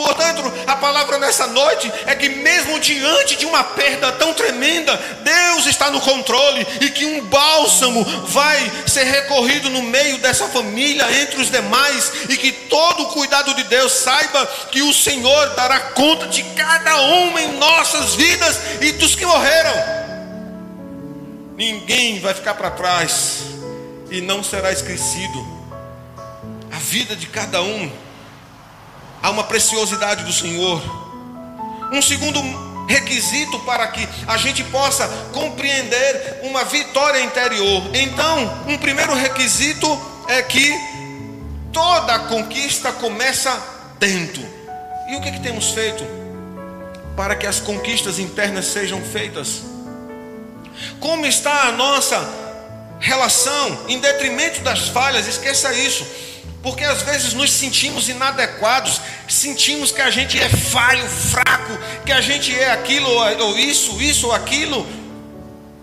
Portanto, 0.00 0.50
a 0.66 0.76
palavra 0.76 1.18
nessa 1.18 1.46
noite 1.46 1.92
é 2.06 2.14
que, 2.14 2.30
mesmo 2.30 2.80
diante 2.80 3.36
de 3.36 3.44
uma 3.44 3.62
perda 3.62 4.10
tão 4.12 4.32
tremenda, 4.32 4.96
Deus 5.22 5.66
está 5.66 5.90
no 5.90 6.00
controle 6.00 6.66
e 6.80 6.88
que 6.88 7.04
um 7.04 7.26
bálsamo 7.26 8.02
vai 8.28 8.72
ser 8.86 9.04
recorrido 9.04 9.68
no 9.68 9.82
meio 9.82 10.16
dessa 10.16 10.48
família, 10.48 11.06
entre 11.20 11.42
os 11.42 11.50
demais, 11.50 12.12
e 12.30 12.36
que 12.38 12.50
todo 12.50 13.02
o 13.02 13.06
cuidado 13.08 13.52
de 13.52 13.62
Deus 13.64 13.92
saiba 13.92 14.46
que 14.70 14.80
o 14.80 14.94
Senhor 14.94 15.50
dará 15.50 15.78
conta 15.78 16.28
de 16.28 16.44
cada 16.54 16.96
um 17.02 17.38
em 17.38 17.58
nossas 17.58 18.14
vidas 18.14 18.58
e 18.80 18.92
dos 18.92 19.14
que 19.14 19.26
morreram. 19.26 19.74
Ninguém 21.58 22.20
vai 22.20 22.32
ficar 22.32 22.54
para 22.54 22.70
trás 22.70 23.40
e 24.10 24.22
não 24.22 24.42
será 24.42 24.72
esquecido. 24.72 25.60
A 26.72 26.78
vida 26.78 27.14
de 27.14 27.26
cada 27.26 27.60
um 27.60 28.09
há 29.22 29.30
uma 29.30 29.44
preciosidade 29.44 30.24
do 30.24 30.32
Senhor. 30.32 30.82
Um 31.92 32.00
segundo 32.00 32.40
requisito 32.88 33.58
para 33.60 33.86
que 33.88 34.08
a 34.26 34.36
gente 34.36 34.64
possa 34.64 35.06
compreender 35.32 36.40
uma 36.42 36.64
vitória 36.64 37.22
interior. 37.22 37.82
Então, 37.94 38.64
um 38.66 38.76
primeiro 38.76 39.14
requisito 39.14 39.86
é 40.28 40.42
que 40.42 40.72
toda 41.72 42.18
conquista 42.20 42.92
começa 42.92 43.56
dentro. 43.98 44.42
E 45.08 45.16
o 45.16 45.20
que, 45.20 45.32
que 45.32 45.40
temos 45.40 45.70
feito 45.70 46.04
para 47.16 47.34
que 47.36 47.46
as 47.46 47.60
conquistas 47.60 48.18
internas 48.18 48.66
sejam 48.66 49.00
feitas? 49.02 49.62
Como 50.98 51.26
está 51.26 51.68
a 51.68 51.72
nossa 51.72 52.18
relação 52.98 53.86
em 53.88 53.98
detrimento 53.98 54.60
das 54.60 54.88
falhas, 54.88 55.26
esqueça 55.26 55.72
isso. 55.74 56.06
Porque 56.62 56.84
às 56.84 57.02
vezes 57.02 57.32
nos 57.32 57.50
sentimos 57.50 58.08
inadequados, 58.08 59.00
sentimos 59.28 59.90
que 59.90 60.02
a 60.02 60.10
gente 60.10 60.38
é 60.38 60.48
falho, 60.48 61.08
fraco, 61.08 61.78
que 62.04 62.12
a 62.12 62.20
gente 62.20 62.54
é 62.54 62.70
aquilo 62.70 63.08
ou 63.08 63.58
isso, 63.58 64.00
isso 64.00 64.26
ou 64.26 64.32
aquilo, 64.34 64.86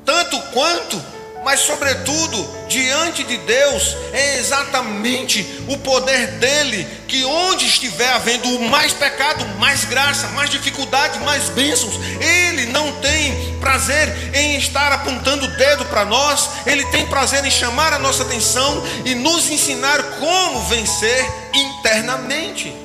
tanto 0.05 0.39
quanto 0.53 1.01
mas 1.44 1.62
sobretudo 1.62 2.58
diante 2.67 3.24
de 3.24 3.38
Deus 3.38 3.96
é 4.12 4.38
exatamente 4.38 5.63
o 5.67 5.77
poder 5.77 6.27
dele 6.39 6.86
que 7.08 7.24
onde 7.24 7.65
estiver 7.65 8.12
havendo 8.13 8.60
mais 8.62 8.94
pecado, 8.94 9.46
mais 9.58 9.86
graça, 9.86 10.27
mais 10.29 10.50
dificuldade, 10.50 11.20
mais 11.20 11.50
bênçãos, 11.50 11.96
ele 12.20 12.65
não 12.67 12.91
tem 13.00 13.58
prazer 13.60 14.36
em 14.36 14.58
estar 14.58 14.91
apontando 14.91 15.46
o 15.46 15.58
dedo 15.58 15.86
para 15.86 16.03
nós, 16.03 16.50
ele 16.65 16.86
tem 16.86 17.06
prazer 17.08 17.46
em 17.46 17.51
chamar 17.51 17.94
a 17.94 18.00
nossa 18.00 18.24
atenção 18.24 18.84
e 19.06 19.15
nos 19.15 19.50
ensinar 19.50 20.01
como 20.20 20.62
vencer 20.63 21.25
internamente. 21.53 22.75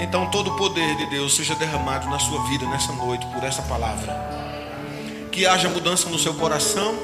Então 0.00 0.30
todo 0.30 0.50
o 0.50 0.56
poder 0.56 0.96
de 0.96 1.06
Deus 1.10 1.36
seja 1.36 1.54
derramado 1.54 2.08
na 2.08 2.18
sua 2.18 2.42
vida 2.48 2.66
nessa 2.66 2.92
noite 2.92 3.26
por 3.26 3.42
essa 3.44 3.62
palavra 3.62 4.47
que 5.38 5.46
haja 5.46 5.68
mudança 5.68 6.08
no 6.08 6.18
seu 6.18 6.34
coração, 6.34 6.98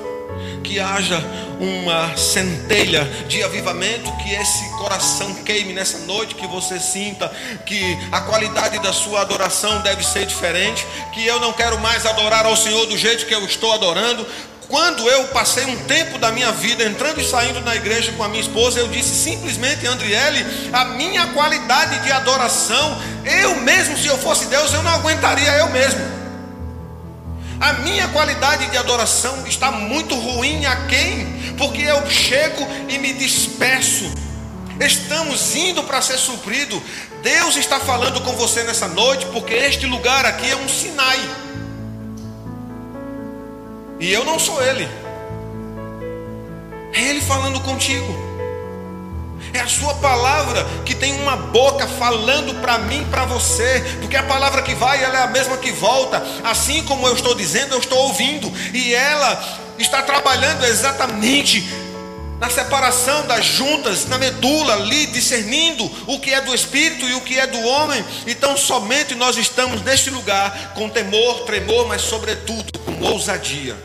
que 0.64 0.80
haja 0.80 1.22
uma 1.60 2.16
centelha 2.16 3.04
de 3.28 3.44
avivamento, 3.44 4.10
que 4.16 4.34
esse 4.34 4.68
coração 4.70 5.32
queime 5.44 5.72
nessa 5.72 5.98
noite, 5.98 6.34
que 6.34 6.44
você 6.48 6.80
sinta 6.80 7.28
que 7.64 7.96
a 8.10 8.22
qualidade 8.22 8.80
da 8.80 8.92
sua 8.92 9.20
adoração 9.20 9.82
deve 9.82 10.04
ser 10.04 10.26
diferente, 10.26 10.84
que 11.12 11.24
eu 11.24 11.38
não 11.38 11.52
quero 11.52 11.78
mais 11.78 12.04
adorar 12.04 12.44
ao 12.44 12.56
Senhor 12.56 12.84
do 12.86 12.98
jeito 12.98 13.24
que 13.24 13.32
eu 13.32 13.44
estou 13.44 13.72
adorando. 13.72 14.26
Quando 14.66 15.08
eu 15.08 15.28
passei 15.28 15.64
um 15.66 15.84
tempo 15.84 16.18
da 16.18 16.32
minha 16.32 16.50
vida 16.50 16.82
entrando 16.82 17.20
e 17.20 17.24
saindo 17.24 17.60
na 17.60 17.76
igreja 17.76 18.10
com 18.16 18.24
a 18.24 18.28
minha 18.28 18.42
esposa, 18.42 18.80
eu 18.80 18.88
disse 18.88 19.14
simplesmente, 19.14 19.86
Andriele, 19.86 20.44
a 20.72 20.86
minha 20.86 21.28
qualidade 21.28 22.00
de 22.00 22.10
adoração, 22.10 23.00
eu 23.24 23.54
mesmo, 23.60 23.96
se 23.96 24.08
eu 24.08 24.18
fosse 24.18 24.46
Deus, 24.46 24.74
eu 24.74 24.82
não 24.82 24.90
aguentaria 24.90 25.52
eu 25.58 25.70
mesmo. 25.70 26.13
A 27.60 27.72
minha 27.74 28.08
qualidade 28.08 28.66
de 28.70 28.76
adoração 28.76 29.46
está 29.46 29.70
muito 29.70 30.14
ruim 30.14 30.66
a 30.66 30.86
quem? 30.86 31.54
Porque 31.56 31.82
eu 31.82 32.08
chego 32.10 32.66
e 32.88 32.98
me 32.98 33.12
disperso. 33.12 34.12
Estamos 34.80 35.54
indo 35.54 35.82
para 35.84 36.02
ser 36.02 36.18
suprido. 36.18 36.82
Deus 37.22 37.56
está 37.56 37.78
falando 37.80 38.20
com 38.22 38.32
você 38.32 38.64
nessa 38.64 38.88
noite, 38.88 39.26
porque 39.26 39.54
este 39.54 39.86
lugar 39.86 40.26
aqui 40.26 40.50
é 40.50 40.56
um 40.56 40.68
Sinai. 40.68 41.20
E 44.00 44.12
eu 44.12 44.24
não 44.24 44.38
sou 44.38 44.62
ele. 44.62 44.88
É 46.92 47.00
ele 47.00 47.20
falando 47.20 47.60
contigo. 47.60 48.23
É 49.54 49.60
a 49.60 49.68
sua 49.68 49.94
palavra 49.94 50.66
que 50.84 50.96
tem 50.96 51.14
uma 51.20 51.36
boca 51.36 51.86
falando 51.86 52.60
para 52.60 52.76
mim 52.76 53.06
para 53.08 53.24
você, 53.24 53.80
porque 54.00 54.16
a 54.16 54.22
palavra 54.24 54.62
que 54.62 54.74
vai, 54.74 55.02
ela 55.02 55.20
é 55.20 55.22
a 55.22 55.28
mesma 55.28 55.56
que 55.56 55.70
volta. 55.70 56.20
Assim 56.42 56.82
como 56.82 57.06
eu 57.06 57.14
estou 57.14 57.36
dizendo, 57.36 57.72
eu 57.72 57.78
estou 57.78 57.96
ouvindo, 57.98 58.52
e 58.74 58.92
ela 58.92 59.62
está 59.78 60.02
trabalhando 60.02 60.64
exatamente 60.64 61.64
na 62.40 62.50
separação 62.50 63.26
das 63.28 63.46
juntas, 63.46 64.06
na 64.06 64.18
medula 64.18 64.74
ali, 64.74 65.06
discernindo 65.06 65.88
o 66.08 66.18
que 66.18 66.34
é 66.34 66.40
do 66.40 66.52
espírito 66.52 67.06
e 67.06 67.14
o 67.14 67.20
que 67.20 67.38
é 67.38 67.46
do 67.46 67.60
homem. 67.60 68.04
Então, 68.26 68.56
somente 68.56 69.14
nós 69.14 69.36
estamos 69.36 69.82
neste 69.82 70.10
lugar 70.10 70.72
com 70.74 70.88
temor, 70.88 71.44
tremor, 71.44 71.86
mas 71.86 72.02
sobretudo 72.02 72.76
com 72.80 73.00
ousadia. 73.04 73.76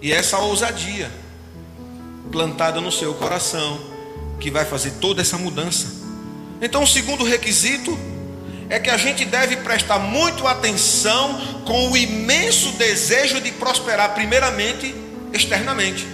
E 0.00 0.10
essa 0.10 0.38
ousadia 0.38 1.10
plantada 2.32 2.80
no 2.80 2.90
seu 2.90 3.12
coração 3.14 3.93
que 4.44 4.50
vai 4.50 4.66
fazer 4.66 4.90
toda 5.00 5.22
essa 5.22 5.38
mudança. 5.38 5.86
Então, 6.60 6.82
o 6.82 6.86
segundo 6.86 7.24
requisito 7.24 7.98
é 8.68 8.78
que 8.78 8.90
a 8.90 8.96
gente 8.98 9.24
deve 9.24 9.56
prestar 9.56 9.98
muito 9.98 10.46
atenção 10.46 11.62
com 11.64 11.90
o 11.90 11.96
imenso 11.96 12.72
desejo 12.72 13.40
de 13.40 13.50
prosperar, 13.52 14.12
primeiramente 14.12 14.94
externamente. 15.32 16.06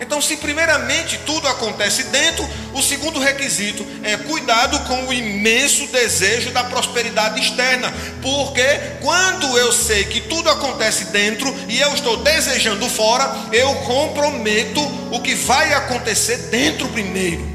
Então, 0.00 0.22
se 0.22 0.38
primeiramente 0.38 1.20
tudo 1.26 1.46
acontece 1.48 2.04
dentro, 2.04 2.48
o 2.72 2.80
segundo 2.80 3.20
requisito 3.20 3.86
é 4.02 4.16
cuidado 4.16 4.78
com 4.88 5.08
o 5.08 5.12
imenso 5.12 5.86
desejo 5.88 6.52
da 6.52 6.64
prosperidade 6.64 7.42
externa, 7.42 7.92
porque 8.22 8.64
quando 9.02 9.58
eu 9.58 9.70
sei 9.70 10.04
que 10.04 10.22
tudo 10.22 10.48
acontece 10.48 11.04
dentro 11.06 11.54
e 11.68 11.78
eu 11.78 11.92
estou 11.92 12.16
desejando 12.16 12.88
fora, 12.88 13.30
eu 13.52 13.74
comprometo 13.82 14.80
o 15.12 15.20
que 15.20 15.34
vai 15.34 15.74
acontecer 15.74 16.38
dentro 16.48 16.88
primeiro. 16.88 17.49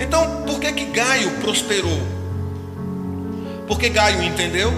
Então, 0.00 0.42
por 0.42 0.60
que 0.60 0.72
que 0.72 0.84
Gaio 0.86 1.30
prosperou? 1.40 1.98
Porque 3.66 3.88
Gaio 3.88 4.22
entendeu 4.22 4.72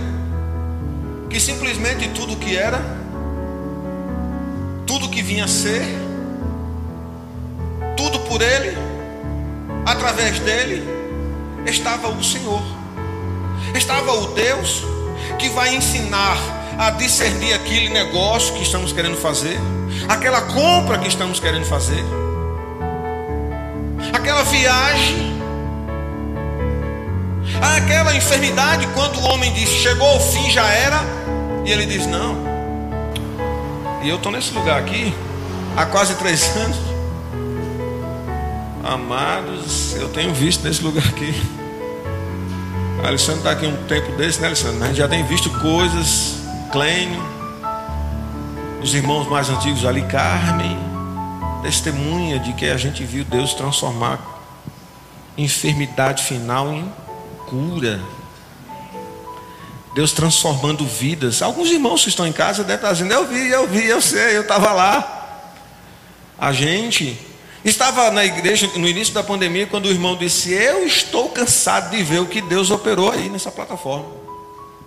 que 1.28 1.38
simplesmente 1.38 2.08
tudo 2.08 2.36
que 2.36 2.56
era 2.56 3.00
tudo 4.90 5.08
que 5.08 5.22
vinha 5.22 5.44
a 5.44 5.48
ser, 5.48 5.82
tudo 7.96 8.18
por 8.20 8.42
Ele, 8.42 8.76
através 9.86 10.40
dele, 10.40 10.82
estava 11.64 12.08
o 12.08 12.24
Senhor, 12.24 12.60
estava 13.72 14.12
o 14.12 14.34
Deus 14.34 14.82
que 15.38 15.48
vai 15.50 15.76
ensinar 15.76 16.36
a 16.76 16.90
discernir 16.90 17.52
aquele 17.54 17.88
negócio 17.88 18.52
que 18.54 18.64
estamos 18.64 18.92
querendo 18.92 19.16
fazer, 19.16 19.56
aquela 20.08 20.40
compra 20.40 20.98
que 20.98 21.06
estamos 21.06 21.38
querendo 21.38 21.66
fazer, 21.66 22.04
aquela 24.12 24.42
viagem, 24.44 25.40
aquela 27.76 28.14
enfermidade, 28.16 28.86
quando 28.94 29.18
o 29.18 29.24
homem 29.30 29.52
diz 29.52 29.68
chegou 29.68 30.08
ao 30.08 30.20
fim, 30.20 30.50
já 30.50 30.66
era, 30.66 31.00
e 31.64 31.70
ele 31.70 31.86
diz: 31.86 32.06
Não, 32.06 32.36
e 34.02 34.08
eu 34.08 34.16
estou 34.16 34.32
nesse 34.32 34.52
lugar 34.54 34.78
aqui 34.78 35.14
há 35.76 35.86
quase 35.86 36.14
três 36.14 36.44
anos. 36.56 36.78
Amados, 38.82 39.94
eu 39.96 40.08
tenho 40.08 40.34
visto 40.34 40.64
nesse 40.64 40.82
lugar 40.82 41.06
aqui. 41.06 41.34
A 43.04 43.08
Alessandro 43.08 43.40
está 43.40 43.52
aqui 43.52 43.66
um 43.66 43.76
tempo 43.84 44.12
desse, 44.12 44.40
né, 44.40 44.48
Alessandro? 44.48 44.82
A 44.82 44.86
gente 44.88 44.96
já 44.96 45.08
tem 45.08 45.24
visto 45.24 45.48
coisas. 45.60 46.36
Clênio, 46.72 47.22
os 48.82 48.94
irmãos 48.94 49.28
mais 49.28 49.50
antigos 49.50 49.84
ali, 49.84 50.02
Carmen, 50.02 50.78
testemunha 51.62 52.38
de 52.38 52.52
que 52.52 52.66
a 52.66 52.76
gente 52.76 53.04
viu 53.04 53.24
Deus 53.24 53.54
transformar 53.54 54.18
enfermidade 55.36 56.24
final 56.24 56.72
em 56.72 56.90
cura. 57.48 58.00
Deus 59.94 60.12
transformando 60.12 60.86
vidas. 60.86 61.42
Alguns 61.42 61.68
irmãos 61.70 62.02
que 62.02 62.08
estão 62.08 62.26
em 62.26 62.32
casa 62.32 62.62
devem 62.62 62.76
estar 62.76 62.92
dizendo: 62.92 63.12
Eu 63.12 63.26
vi, 63.26 63.48
eu 63.48 63.66
vi, 63.66 63.86
eu 63.86 64.00
sei, 64.00 64.36
eu 64.36 64.42
estava 64.42 64.72
lá. 64.72 65.16
A 66.38 66.52
gente 66.52 67.18
estava 67.64 68.10
na 68.10 68.24
igreja 68.24 68.70
no 68.76 68.88
início 68.88 69.12
da 69.12 69.22
pandemia, 69.22 69.66
quando 69.66 69.86
o 69.86 69.90
irmão 69.90 70.16
disse: 70.16 70.52
Eu 70.52 70.86
estou 70.86 71.30
cansado 71.30 71.90
de 71.90 72.02
ver 72.02 72.20
o 72.20 72.26
que 72.26 72.40
Deus 72.40 72.70
operou 72.70 73.10
aí 73.10 73.28
nessa 73.28 73.50
plataforma. 73.50 74.06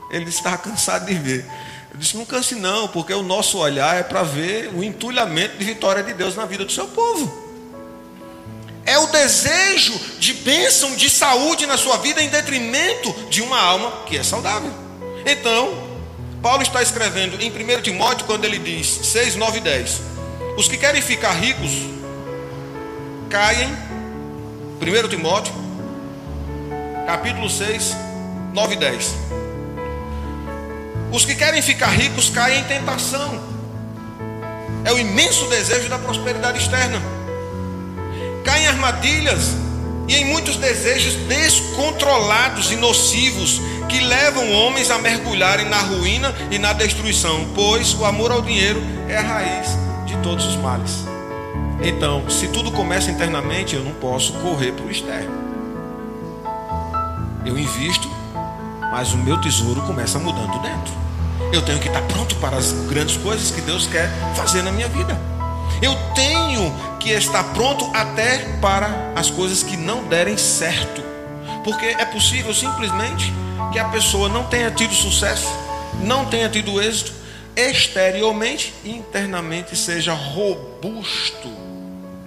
Ele 0.09 0.29
estava 0.29 0.57
cansado 0.57 1.05
de 1.05 1.15
ver. 1.15 1.45
Eu 1.93 1.99
disse: 1.99 2.17
Não 2.17 2.25
canse, 2.25 2.55
não, 2.55 2.87
porque 2.87 3.13
o 3.13 3.21
nosso 3.21 3.59
olhar 3.59 3.95
é 3.97 4.03
para 4.03 4.23
ver 4.23 4.71
o 4.73 4.83
entulhamento 4.83 5.57
de 5.57 5.63
vitória 5.63 6.03
de 6.03 6.13
Deus 6.13 6.35
na 6.35 6.45
vida 6.45 6.65
do 6.65 6.71
seu 6.71 6.87
povo. 6.87 7.43
É 8.85 8.97
o 8.97 9.07
desejo 9.07 9.93
de 10.19 10.33
bênção, 10.33 10.95
de 10.95 11.09
saúde 11.09 11.65
na 11.65 11.77
sua 11.77 11.97
vida, 11.97 12.21
em 12.21 12.27
detrimento 12.27 13.13
de 13.29 13.41
uma 13.41 13.59
alma 13.59 14.03
que 14.05 14.17
é 14.17 14.23
saudável. 14.23 14.71
Então, 15.25 15.93
Paulo 16.41 16.61
está 16.63 16.81
escrevendo 16.81 17.41
em 17.41 17.49
1 17.49 17.81
Timóteo, 17.81 18.25
quando 18.25 18.43
ele 18.43 18.59
diz 18.59 18.87
6, 18.87 19.35
9 19.35 19.59
e 19.59 19.61
10: 19.61 20.01
Os 20.57 20.67
que 20.67 20.77
querem 20.77 21.01
ficar 21.01 21.31
ricos 21.31 21.71
caem, 23.29 23.69
1 24.81 25.07
Timóteo, 25.07 25.53
capítulo 27.05 27.49
6, 27.49 27.95
9 28.53 28.73
e 28.73 28.77
10. 28.77 29.42
Os 31.13 31.25
que 31.25 31.35
querem 31.35 31.61
ficar 31.61 31.89
ricos 31.89 32.31
caem 32.31 32.61
em 32.61 32.63
tentação, 32.63 33.39
é 34.83 34.91
o 34.91 34.97
imenso 34.97 35.45
desejo 35.45 35.87
da 35.87 35.99
prosperidade 35.99 36.57
externa, 36.57 36.99
caem 38.43 38.63
em 38.63 38.67
armadilhas 38.67 39.51
e 40.07 40.15
em 40.15 40.25
muitos 40.25 40.55
desejos 40.57 41.13
descontrolados 41.27 42.71
e 42.71 42.75
nocivos 42.75 43.61
que 43.87 43.99
levam 43.99 44.51
homens 44.53 44.89
a 44.89 44.97
mergulharem 44.97 45.69
na 45.69 45.77
ruína 45.81 46.33
e 46.49 46.57
na 46.57 46.73
destruição, 46.73 47.47
pois 47.53 47.93
o 47.93 48.05
amor 48.05 48.31
ao 48.31 48.41
dinheiro 48.41 48.81
é 49.07 49.15
a 49.15 49.21
raiz 49.21 49.67
de 50.07 50.17
todos 50.23 50.47
os 50.47 50.55
males. 50.55 51.05
Então, 51.83 52.27
se 52.27 52.47
tudo 52.47 52.71
começa 52.71 53.11
internamente, 53.11 53.75
eu 53.75 53.83
não 53.83 53.93
posso 53.93 54.33
correr 54.33 54.71
para 54.71 54.85
o 54.85 54.89
externo. 54.89 55.43
Eu 57.45 57.55
invisto, 57.55 58.09
mas 58.93 59.11
o 59.11 59.17
meu 59.17 59.41
tesouro 59.41 59.81
começa 59.81 60.19
mudando 60.19 60.61
dentro. 60.61 60.93
Eu 61.51 61.63
tenho 61.63 61.79
que 61.79 61.87
estar 61.87 62.03
pronto 62.03 62.35
para 62.35 62.57
as 62.57 62.71
grandes 62.87 63.17
coisas 63.17 63.49
que 63.49 63.59
Deus 63.59 63.87
quer 63.87 64.07
fazer 64.35 64.61
na 64.61 64.71
minha 64.71 64.87
vida. 64.87 65.19
Eu 65.81 65.95
tenho 66.13 66.71
que 66.99 67.09
estar 67.09 67.43
pronto 67.55 67.89
até 67.91 68.37
para 68.61 69.11
as 69.15 69.31
coisas 69.31 69.63
que 69.63 69.75
não 69.75 70.03
derem 70.03 70.37
certo. 70.37 71.01
Porque 71.63 71.87
é 71.87 72.05
possível 72.05 72.53
simplesmente 72.53 73.33
que 73.71 73.79
a 73.79 73.85
pessoa 73.85 74.29
não 74.29 74.43
tenha 74.43 74.69
tido 74.69 74.93
sucesso, 74.93 75.49
não 76.03 76.27
tenha 76.27 76.47
tido 76.47 76.79
êxito, 76.79 77.13
exteriormente 77.55 78.75
e 78.83 78.91
internamente 78.91 79.75
seja 79.75 80.13
robusto 80.13 81.49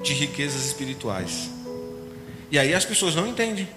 de 0.02 0.12
riquezas 0.14 0.66
espirituais. 0.66 1.48
E 2.50 2.58
aí 2.58 2.74
as 2.74 2.84
pessoas 2.84 3.14
não 3.14 3.24
entendem. 3.24 3.68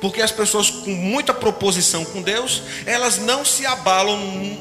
Porque 0.00 0.22
as 0.22 0.30
pessoas 0.30 0.70
com 0.70 0.90
muita 0.90 1.32
proposição 1.32 2.04
com 2.04 2.22
Deus, 2.22 2.62
elas 2.86 3.18
não 3.18 3.44
se 3.44 3.66
abalam 3.66 4.18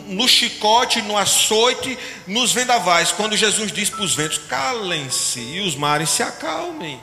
no 0.07 0.27
chicote, 0.27 1.01
no 1.01 1.17
açoite, 1.17 1.97
nos 2.27 2.51
vendavais. 2.51 3.11
Quando 3.11 3.37
Jesus 3.37 3.71
diz 3.71 3.89
para 3.89 4.03
os 4.03 4.15
ventos: 4.15 4.37
calem-se 4.37 5.39
e 5.39 5.61
os 5.61 5.75
mares 5.75 6.09
se 6.09 6.23
acalmem. 6.23 6.99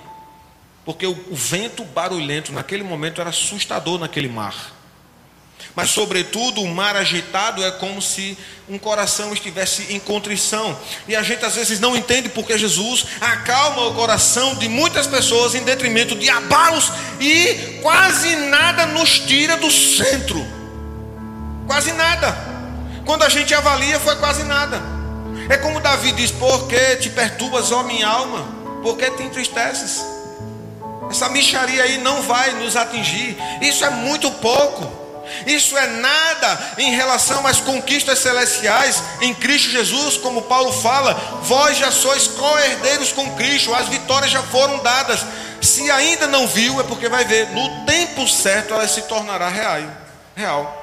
Porque 0.85 1.07
o, 1.07 1.13
o 1.31 1.37
vento 1.37 1.85
barulhento 1.85 2.53
naquele 2.53 2.83
momento 2.83 3.21
era 3.21 3.31
assustador 3.31 3.99
naquele 3.99 4.29
mar. 4.29 4.80
Mas, 5.75 5.91
sobretudo, 5.91 6.63
o 6.63 6.69
mar 6.69 6.97
agitado 6.97 7.65
é 7.65 7.71
como 7.71 8.01
se 8.03 8.37
um 8.69 8.79
coração 8.79 9.33
estivesse 9.33 9.93
em 9.93 9.99
contrição. 9.99 10.79
E 11.09 11.17
a 11.17 11.23
gente 11.23 11.45
às 11.45 11.55
vezes 11.55 11.81
não 11.81 11.97
entende 11.97 12.29
porque 12.29 12.57
Jesus 12.57 13.07
acalma 13.21 13.87
o 13.87 13.95
coração 13.95 14.55
de 14.55 14.69
muitas 14.69 15.07
pessoas 15.07 15.55
em 15.55 15.63
detrimento 15.63 16.15
de 16.15 16.29
abalos 16.29 16.93
e 17.21 17.79
quase 17.83 18.37
nada 18.37 18.87
nos 18.87 19.19
tira 19.21 19.57
do 19.57 19.71
centro. 19.71 20.45
Quase 21.67 21.93
nada. 21.93 22.37
Quando 23.05 23.23
a 23.23 23.29
gente 23.29 23.55
avalia, 23.55 23.99
foi 23.99 24.17
quase 24.17 24.45
nada. 24.45 24.81
É 25.49 25.57
como 25.57 25.81
Davi 25.81 26.13
diz: 26.13 26.31
Por 26.31 26.69
que 26.69 26.97
te 26.97 27.11
perturbas, 27.11 27.73
ó 27.73 27.83
minha 27.83 28.07
alma? 28.07 28.47
Por 28.83 28.97
que 28.97 29.11
te 29.11 29.23
entristeces? 29.23 30.05
Essa 31.11 31.29
micharia 31.29 31.83
aí 31.83 31.99
não 31.99 32.23
vai 32.23 32.53
nos 32.53 32.77
atingir. 32.77 33.37
Isso 33.61 33.85
é 33.85 33.91
muito 33.91 34.31
pouco. 34.31 35.01
Isso 35.47 35.77
é 35.77 35.87
nada 35.87 36.75
em 36.79 36.95
relação 36.95 37.47
às 37.47 37.61
conquistas 37.61 38.19
celestiais 38.19 39.03
em 39.21 39.35
Cristo 39.35 39.71
Jesus, 39.71 40.17
como 40.17 40.43
Paulo 40.43 40.73
fala, 40.73 41.41
vós 41.43 41.79
já 41.79 41.91
sois 41.91 42.27
co-herdeiros 42.27 43.13
com 43.13 43.35
Cristo, 43.37 43.75
as 43.75 43.89
vitórias 43.89 44.31
já 44.31 44.43
foram 44.43 44.79
dadas. 44.79 45.25
Se 45.61 45.91
ainda 45.91 46.27
não 46.27 46.47
viu, 46.47 46.81
é 46.81 46.85
porque 46.85 47.09
vai 47.09 47.25
ver, 47.25 47.49
no 47.51 47.85
tempo 47.85 48.27
certo 48.27 48.73
ela 48.75 48.87
se 48.89 49.03
tornará 49.03 49.49
real. 49.49 49.83
real. 50.35 50.77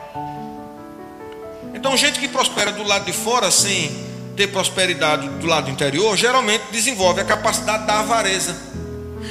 Então, 1.74 1.96
gente 1.96 2.20
que 2.20 2.28
prospera 2.28 2.72
do 2.72 2.84
lado 2.84 3.06
de 3.06 3.14
fora 3.14 3.52
sem 3.52 4.08
ter 4.36 4.48
prosperidade 4.48 5.28
do 5.28 5.48
lado 5.48 5.70
interior, 5.70 6.16
geralmente 6.16 6.64
desenvolve 6.72 7.22
a 7.22 7.26
capacidade 7.26 7.86
da 7.86 8.00
avareza. 8.00 8.56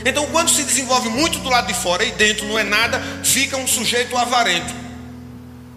Então, 0.05 0.27
quando 0.27 0.51
se 0.51 0.63
desenvolve 0.63 1.09
muito 1.09 1.39
do 1.39 1.49
lado 1.49 1.67
de 1.69 1.75
fora 1.75 2.05
e 2.05 2.13
dentro 2.13 2.47
não 2.47 2.59
é 2.59 2.65
nada, 2.65 3.01
fica 3.25 3.57
um 3.57 3.67
sujeito 3.67 4.17
avarento. 4.17 4.86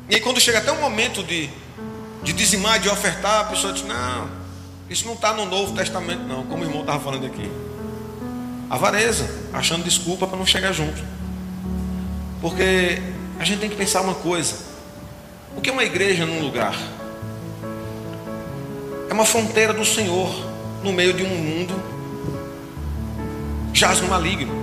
E 0.10 0.16
aí, 0.16 0.22
quando 0.22 0.40
chega 0.40 0.58
até 0.58 0.72
o 0.72 0.82
momento 0.82 1.24
de, 1.24 1.50
de 2.24 2.34
dizimar, 2.34 2.80
de 2.80 2.90
ofertar, 2.90 3.42
a 3.42 3.44
pessoa 3.44 3.72
diz: 3.72 3.84
Não, 3.84 4.28
isso 4.90 5.06
não 5.06 5.14
está 5.14 5.34
no 5.34 5.46
Novo 5.46 5.76
Testamento, 5.76 6.24
não, 6.24 6.44
como 6.46 6.64
o 6.64 6.66
irmão 6.66 6.82
estava 6.82 7.00
falando 7.00 7.28
aqui. 7.28 7.50
Avareza, 8.70 9.30
achando 9.54 9.84
desculpa 9.84 10.26
para 10.26 10.38
não 10.38 10.46
chegar 10.46 10.72
junto. 10.74 11.00
Porque 12.42 13.02
a 13.40 13.44
gente 13.44 13.60
tem 13.60 13.70
que 13.70 13.76
pensar 13.76 14.02
uma 14.02 14.16
coisa: 14.16 14.56
o 15.56 15.62
que 15.62 15.70
é 15.70 15.74
uma 15.74 15.84
igreja 15.84 16.26
num 16.26 16.42
lugar? 16.42 16.76
É 19.10 19.14
uma 19.14 19.26
fronteira 19.26 19.74
do 19.74 19.86
Senhor 19.86 20.34
no 20.84 20.92
meio 20.92 21.14
de 21.14 21.24
um 21.24 21.30
mundo 21.30 22.00
jaz 23.74 24.02
no 24.02 24.08
maligno. 24.08 24.58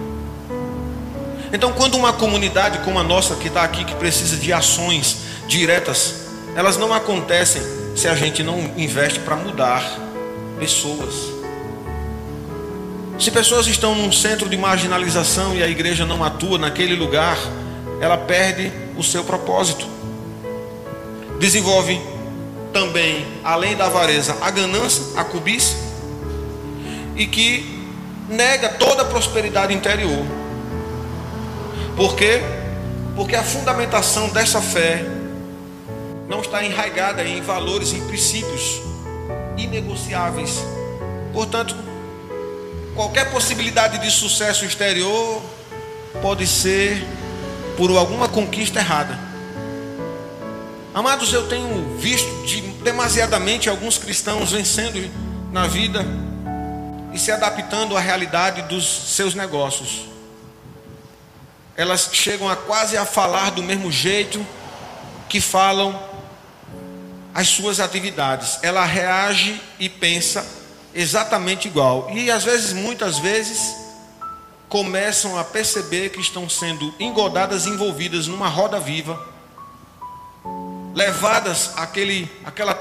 Então, 1.53 1.73
quando 1.73 1.95
uma 1.97 2.13
comunidade 2.13 2.79
como 2.81 2.99
a 2.99 3.05
nossa 3.05 3.37
que 3.37 3.49
está 3.49 3.63
aqui, 3.63 3.85
que 3.85 3.95
precisa 3.95 4.37
de 4.37 4.53
ações 4.53 5.19
diretas, 5.47 6.27
elas 6.55 6.77
não 6.77 6.93
acontecem 6.93 7.63
se 7.95 8.09
a 8.09 8.15
gente 8.15 8.43
não 8.43 8.59
investe 8.77 9.21
para 9.21 9.37
mudar 9.37 9.83
pessoas. 10.59 11.37
Se 13.19 13.31
pessoas 13.31 13.67
estão 13.67 13.95
num 13.95 14.13
centro 14.13 14.49
de 14.49 14.57
marginalização 14.57 15.55
e 15.55 15.63
a 15.63 15.69
igreja 15.69 16.05
não 16.05 16.23
atua 16.23 16.59
naquele 16.59 16.95
lugar, 16.95 17.39
ela 18.01 18.19
perde 18.19 18.71
o 18.97 19.03
seu 19.03 19.25
propósito. 19.25 19.87
Desenvolve 21.39 22.01
também, 22.73 23.27
além 23.43 23.75
da 23.75 23.87
avareza, 23.87 24.37
a 24.43 24.51
ganância, 24.51 25.03
a 25.19 25.25
cobiça, 25.25 25.77
e 27.17 27.27
que 27.27 27.87
nega 28.29 28.69
toda 28.69 29.03
a 29.03 29.05
prosperidade 29.07 29.73
interior. 29.73 30.27
Por 31.97 32.15
quê? 32.15 32.43
Porque 33.15 33.35
a 33.35 33.43
fundamentação 33.43 34.29
dessa 34.29 34.61
fé 34.61 35.16
não 36.29 36.41
está 36.41 36.65
enraigada 36.65 37.25
em 37.25 37.41
valores, 37.41 37.93
em 37.93 38.07
princípios 38.07 38.81
inegociáveis. 39.57 40.63
Portanto, 41.33 41.75
qualquer 42.95 43.31
possibilidade 43.31 43.99
de 43.99 44.11
sucesso 44.11 44.65
exterior 44.65 45.43
pode 46.21 46.47
ser 46.47 47.05
por 47.77 47.91
alguma 47.91 48.29
conquista 48.29 48.81
errada. 48.81 49.19
Amados, 50.95 51.33
eu 51.33 51.47
tenho 51.47 51.97
visto 51.99 52.47
de, 52.47 52.63
demasiadamente 52.83 53.69
alguns 53.69 53.99
cristãos 53.99 54.53
vencendo 54.53 55.11
na 55.53 55.67
vida 55.67 56.05
e 57.13 57.19
se 57.19 57.31
adaptando 57.31 57.97
à 57.97 58.01
realidade 58.01 58.63
dos 58.63 58.87
seus 59.15 59.35
negócios. 59.35 60.07
Elas 61.77 62.09
chegam 62.13 62.49
a 62.49 62.57
quase 62.57 62.97
a 62.97 63.05
falar 63.05 63.51
do 63.51 63.63
mesmo 63.63 63.93
jeito 63.93 64.45
que 65.29 65.39
falam 65.39 66.16
as 67.37 67.49
suas 67.49 67.81
atividades. 67.81 68.59
Ela 68.63 68.83
reage 68.87 69.61
e 69.79 69.91
pensa 69.91 70.45
exatamente 70.95 71.69
igual. 71.69 72.11
E 72.11 72.31
às 72.31 72.45
vezes, 72.45 72.73
muitas 72.73 73.19
vezes, 73.19 73.77
começam 74.71 75.39
a 75.39 75.45
perceber 75.45 76.09
que 76.09 76.19
estão 76.19 76.49
sendo 76.49 76.95
engodadas, 76.99 77.67
envolvidas 77.67 78.27
numa 78.27 78.49
roda 78.49 78.81
viva, 78.81 79.23
levadas 80.95 81.73
àquele, 81.77 82.27
àquela 82.43 82.73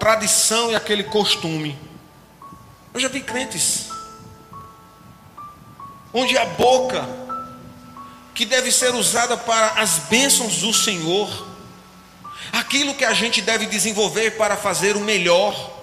tradição 0.00 0.72
e 0.72 0.74
aquele 0.74 1.04
costume. 1.04 1.78
Eu 2.92 2.98
já 2.98 3.08
vi 3.08 3.20
crentes 3.20 3.90
onde 6.12 6.36
a 6.36 6.46
boca 6.46 7.08
que 8.34 8.44
deve 8.44 8.72
ser 8.72 8.92
usada 8.92 9.36
para 9.36 9.80
as 9.80 10.00
bênçãos 10.10 10.56
do 10.62 10.74
Senhor, 10.74 11.49
aquilo 12.52 12.94
que 12.94 13.04
a 13.04 13.12
gente 13.12 13.40
deve 13.40 13.66
desenvolver 13.66 14.32
para 14.32 14.56
fazer 14.56 14.96
o 14.96 15.00
melhor. 15.00 15.78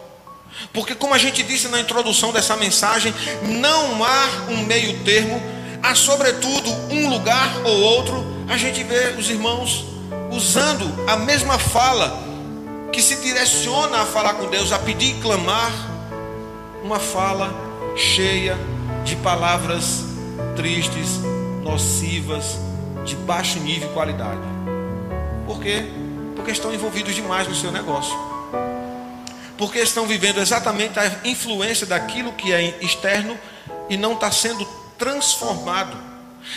Porque, 0.73 0.95
como 0.95 1.13
a 1.13 1.17
gente 1.17 1.43
disse 1.43 1.67
na 1.67 1.79
introdução 1.79 2.31
dessa 2.31 2.55
mensagem, 2.55 3.13
não 3.43 4.03
há 4.03 4.27
um 4.49 4.63
meio 4.65 5.03
termo, 5.03 5.41
há 5.83 5.93
sobretudo 5.93 6.69
um 6.89 7.09
lugar 7.09 7.61
ou 7.63 7.79
outro. 7.81 8.25
A 8.49 8.57
gente 8.57 8.83
vê 8.83 9.15
os 9.17 9.29
irmãos 9.29 9.85
usando 10.31 10.85
a 11.07 11.17
mesma 11.17 11.59
fala 11.59 12.25
que 12.91 13.01
se 13.01 13.17
direciona 13.17 14.01
a 14.01 14.05
falar 14.05 14.35
com 14.35 14.49
Deus, 14.49 14.71
a 14.71 14.79
pedir 14.79 15.17
e 15.17 15.21
clamar, 15.21 15.71
uma 16.83 16.99
fala 16.99 17.53
cheia 17.95 18.57
de 19.03 19.15
palavras 19.17 20.03
tristes, 20.55 21.19
nocivas, 21.61 22.57
de 23.05 23.15
baixo 23.15 23.59
nível 23.59 23.89
e 23.89 23.93
qualidade. 23.93 24.41
Por 25.45 25.59
quê? 25.59 25.85
Porque 26.47 26.59
estão 26.59 26.73
envolvidos 26.73 27.13
demais 27.13 27.45
no 27.45 27.53
seu 27.53 27.73
negócio. 27.73 28.17
Porque 29.57 29.79
estão 29.79 30.07
vivendo 30.07 30.39
exatamente 30.39 30.97
a 30.97 31.11
influência 31.25 31.85
daquilo 31.85 32.31
que 32.31 32.53
é 32.53 32.73
externo 32.79 33.37
e 33.89 33.97
não 33.97 34.13
está 34.13 34.31
sendo 34.31 34.63
transformado 34.97 35.97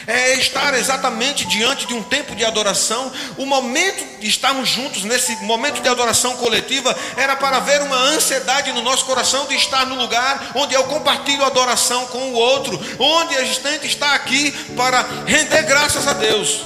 é 0.07 0.35
estar 0.35 0.75
exatamente 0.75 1.45
diante 1.45 1.89
de 1.89 1.95
um 1.95 2.05
tempo 2.05 2.37
de 2.37 2.45
adoração. 2.45 3.11
O 3.37 3.45
momento 3.45 4.21
de 4.21 4.29
estarmos 4.29 4.69
juntos 4.69 5.03
nesse 5.03 5.35
momento 5.43 5.83
de 5.83 5.89
adoração 5.89 6.37
coletiva 6.37 6.97
era 7.17 7.35
para 7.35 7.59
ver 7.59 7.83
uma 7.83 7.97
ansiedade 7.97 8.73
no 8.73 8.83
nosso 8.83 9.05
coração 9.07 9.49
de 9.49 9.57
estar 9.57 9.87
no 9.87 9.97
lugar 9.97 10.53
onde 10.55 10.73
eu 10.73 10.85
compartilho 10.85 11.45
adoração 11.45 12.07
com 12.07 12.31
o 12.31 12.35
outro, 12.35 12.81
onde 12.97 13.37
a 13.37 13.43
gente 13.43 13.89
está 13.89 14.15
aqui 14.15 14.53
para 14.77 15.05
render 15.27 15.65
graças 15.65 16.07
a 16.07 16.13
Deus. 16.13 16.61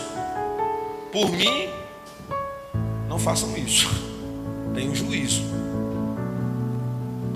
Por 1.10 1.30
mim, 1.30 1.83
não 3.14 3.18
façam 3.20 3.56
isso. 3.56 3.88
Tenham 4.74 4.92
juízo. 4.92 5.42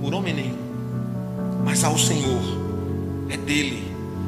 Por 0.01 0.13
homem 0.13 0.35
nenhum. 0.35 0.59
Mas 1.65 1.85
ao 1.85 1.97
Senhor 1.97 2.43
é 3.31 3.37
dele 3.37 3.87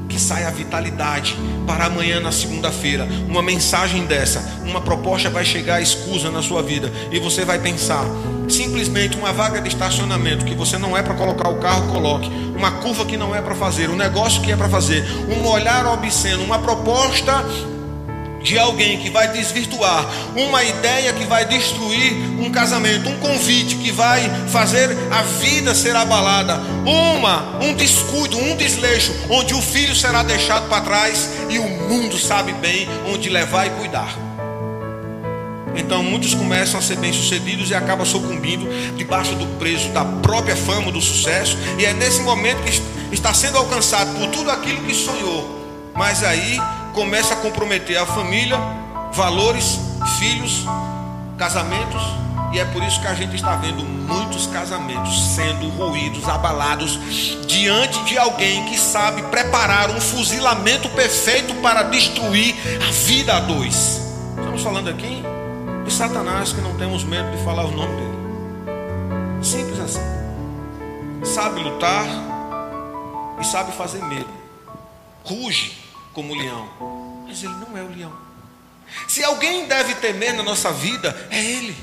que 0.08 0.16
saia 0.18 0.46
a 0.46 0.50
vitalidade 0.52 1.36
para 1.66 1.86
amanhã 1.86 2.20
na 2.20 2.30
segunda-feira. 2.30 3.08
Uma 3.28 3.42
mensagem 3.42 4.06
dessa, 4.06 4.60
uma 4.64 4.80
proposta 4.80 5.28
vai 5.28 5.44
chegar 5.44 5.82
escusa 5.82 6.30
na 6.30 6.40
sua 6.40 6.62
vida 6.62 6.92
e 7.10 7.18
você 7.18 7.44
vai 7.44 7.58
pensar, 7.58 8.04
simplesmente 8.48 9.16
uma 9.16 9.32
vaga 9.32 9.60
de 9.60 9.68
estacionamento 9.68 10.44
que 10.44 10.54
você 10.54 10.78
não 10.78 10.96
é 10.96 11.02
para 11.02 11.14
colocar 11.14 11.48
o 11.48 11.58
carro, 11.58 11.92
coloque. 11.92 12.30
Uma 12.56 12.70
curva 12.72 13.04
que 13.04 13.16
não 13.16 13.34
é 13.34 13.42
para 13.42 13.56
fazer, 13.56 13.90
um 13.90 13.96
negócio 13.96 14.40
que 14.40 14.52
é 14.52 14.56
para 14.56 14.68
fazer, 14.68 15.04
um 15.28 15.44
olhar 15.48 15.84
obsceno, 15.86 16.44
uma 16.44 16.60
proposta 16.60 17.44
de 18.42 18.58
alguém 18.58 18.98
que 18.98 19.10
vai 19.10 19.28
desvirtuar, 19.28 20.06
uma 20.34 20.64
ideia 20.64 21.12
que 21.12 21.24
vai 21.24 21.44
destruir 21.44 22.12
um 22.38 22.50
casamento, 22.50 23.08
um 23.08 23.18
convite 23.18 23.76
que 23.76 23.92
vai 23.92 24.22
fazer 24.48 24.96
a 25.10 25.22
vida 25.22 25.74
ser 25.74 25.94
abalada, 25.94 26.58
uma, 26.86 27.58
um 27.62 27.74
descuido, 27.74 28.38
um 28.38 28.56
desleixo, 28.56 29.12
onde 29.28 29.54
o 29.54 29.60
filho 29.60 29.94
será 29.94 30.22
deixado 30.22 30.68
para 30.68 30.82
trás 30.82 31.30
e 31.48 31.58
o 31.58 31.68
mundo 31.68 32.18
sabe 32.18 32.52
bem 32.54 32.88
onde 33.12 33.28
levar 33.28 33.66
e 33.66 33.70
cuidar. 33.70 34.30
Então 35.74 36.02
muitos 36.02 36.34
começam 36.34 36.80
a 36.80 36.82
ser 36.82 36.96
bem-sucedidos 36.96 37.70
e 37.70 37.74
acabam 37.74 38.04
sucumbindo 38.04 38.66
debaixo 38.96 39.34
do 39.34 39.46
preço 39.58 39.88
da 39.90 40.04
própria 40.04 40.56
fama, 40.56 40.90
do 40.90 41.00
sucesso, 41.00 41.56
e 41.78 41.84
é 41.84 41.92
nesse 41.92 42.20
momento 42.22 42.62
que 42.62 43.14
está 43.14 43.32
sendo 43.32 43.58
alcançado 43.58 44.18
por 44.18 44.28
tudo 44.30 44.50
aquilo 44.50 44.82
que 44.82 44.94
sonhou. 44.94 45.58
Mas 45.94 46.22
aí 46.22 46.60
começa 46.92 47.34
a 47.34 47.36
comprometer 47.36 47.96
a 47.96 48.06
família, 48.06 48.58
valores, 49.12 49.78
filhos, 50.18 50.64
casamentos, 51.38 52.02
e 52.52 52.58
é 52.58 52.64
por 52.64 52.82
isso 52.82 53.00
que 53.00 53.06
a 53.06 53.14
gente 53.14 53.36
está 53.36 53.54
vendo 53.56 53.84
muitos 53.84 54.46
casamentos 54.48 55.34
sendo 55.34 55.68
ruídos, 55.68 56.28
abalados, 56.28 56.98
diante 57.46 58.02
de 58.04 58.18
alguém 58.18 58.64
que 58.64 58.76
sabe 58.76 59.22
preparar 59.24 59.90
um 59.90 60.00
fuzilamento 60.00 60.88
perfeito 60.90 61.54
para 61.56 61.84
destruir 61.84 62.54
a 62.88 62.90
vida 62.90 63.36
a 63.36 63.40
dois. 63.40 64.02
Estamos 64.36 64.62
falando 64.62 64.90
aqui 64.90 65.22
de 65.84 65.92
Satanás 65.92 66.52
que 66.52 66.60
não 66.60 66.76
temos 66.76 67.04
medo 67.04 67.30
de 67.36 67.44
falar 67.44 67.64
o 67.64 67.70
nome 67.70 67.94
dele. 67.94 69.44
Simples 69.44 69.78
assim. 69.78 70.00
Sabe 71.24 71.60
lutar 71.60 72.06
e 73.40 73.44
sabe 73.44 73.72
fazer 73.72 74.02
medo. 74.02 74.28
Ruge 75.24 75.89
como 76.12 76.34
leão, 76.34 76.68
mas 77.26 77.42
ele 77.42 77.54
não 77.54 77.76
é 77.76 77.82
o 77.82 77.88
leão. 77.88 78.12
Se 79.06 79.22
alguém 79.22 79.66
deve 79.66 79.94
temer 79.96 80.34
na 80.34 80.42
nossa 80.42 80.72
vida, 80.72 81.28
é 81.30 81.42
ele. 81.42 81.76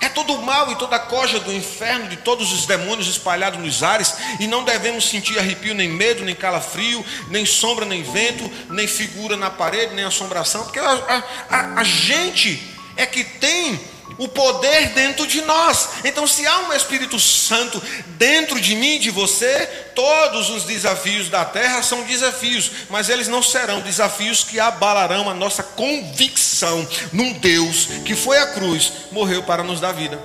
É 0.00 0.08
todo 0.08 0.34
o 0.34 0.42
mal 0.42 0.72
e 0.72 0.76
toda 0.76 0.96
a 0.96 0.98
coja 0.98 1.38
do 1.38 1.52
inferno, 1.52 2.08
de 2.08 2.16
todos 2.16 2.52
os 2.52 2.66
demônios 2.66 3.08
espalhados 3.08 3.60
nos 3.60 3.82
ares, 3.82 4.14
e 4.40 4.46
não 4.46 4.64
devemos 4.64 5.08
sentir 5.08 5.38
arrepio, 5.38 5.74
nem 5.74 5.88
medo, 5.88 6.24
nem 6.24 6.34
calafrio, 6.34 7.04
nem 7.28 7.44
sombra, 7.44 7.84
nem 7.84 8.02
vento, 8.02 8.50
nem 8.70 8.86
figura 8.86 9.36
na 9.36 9.50
parede, 9.50 9.94
nem 9.94 10.04
assombração, 10.04 10.64
porque 10.64 10.78
a, 10.78 11.24
a, 11.50 11.80
a 11.80 11.84
gente 11.84 12.62
é 12.96 13.06
que 13.06 13.22
tem 13.22 13.78
o 14.18 14.28
poder 14.28 14.90
dentro 14.90 15.26
de 15.26 15.40
nós. 15.42 15.88
Então, 16.04 16.26
se 16.26 16.46
há 16.46 16.58
um 16.60 16.72
Espírito 16.72 17.18
Santo 17.18 17.82
dentro 18.18 18.60
de 18.60 18.74
mim, 18.74 18.98
de 18.98 19.10
você, 19.10 19.66
todos 19.94 20.50
os 20.50 20.64
desafios 20.64 21.28
da 21.28 21.44
terra 21.44 21.82
são 21.82 22.02
desafios, 22.02 22.70
mas 22.88 23.08
eles 23.08 23.28
não 23.28 23.42
serão 23.42 23.80
desafios 23.80 24.44
que 24.44 24.60
abalarão 24.60 25.28
a 25.28 25.34
nossa 25.34 25.62
convicção 25.62 26.86
num 27.12 27.32
Deus 27.34 27.86
que 28.04 28.14
foi 28.14 28.38
à 28.38 28.48
cruz, 28.48 28.92
morreu 29.10 29.42
para 29.42 29.62
nos 29.62 29.80
dar 29.80 29.92
vida. 29.92 30.18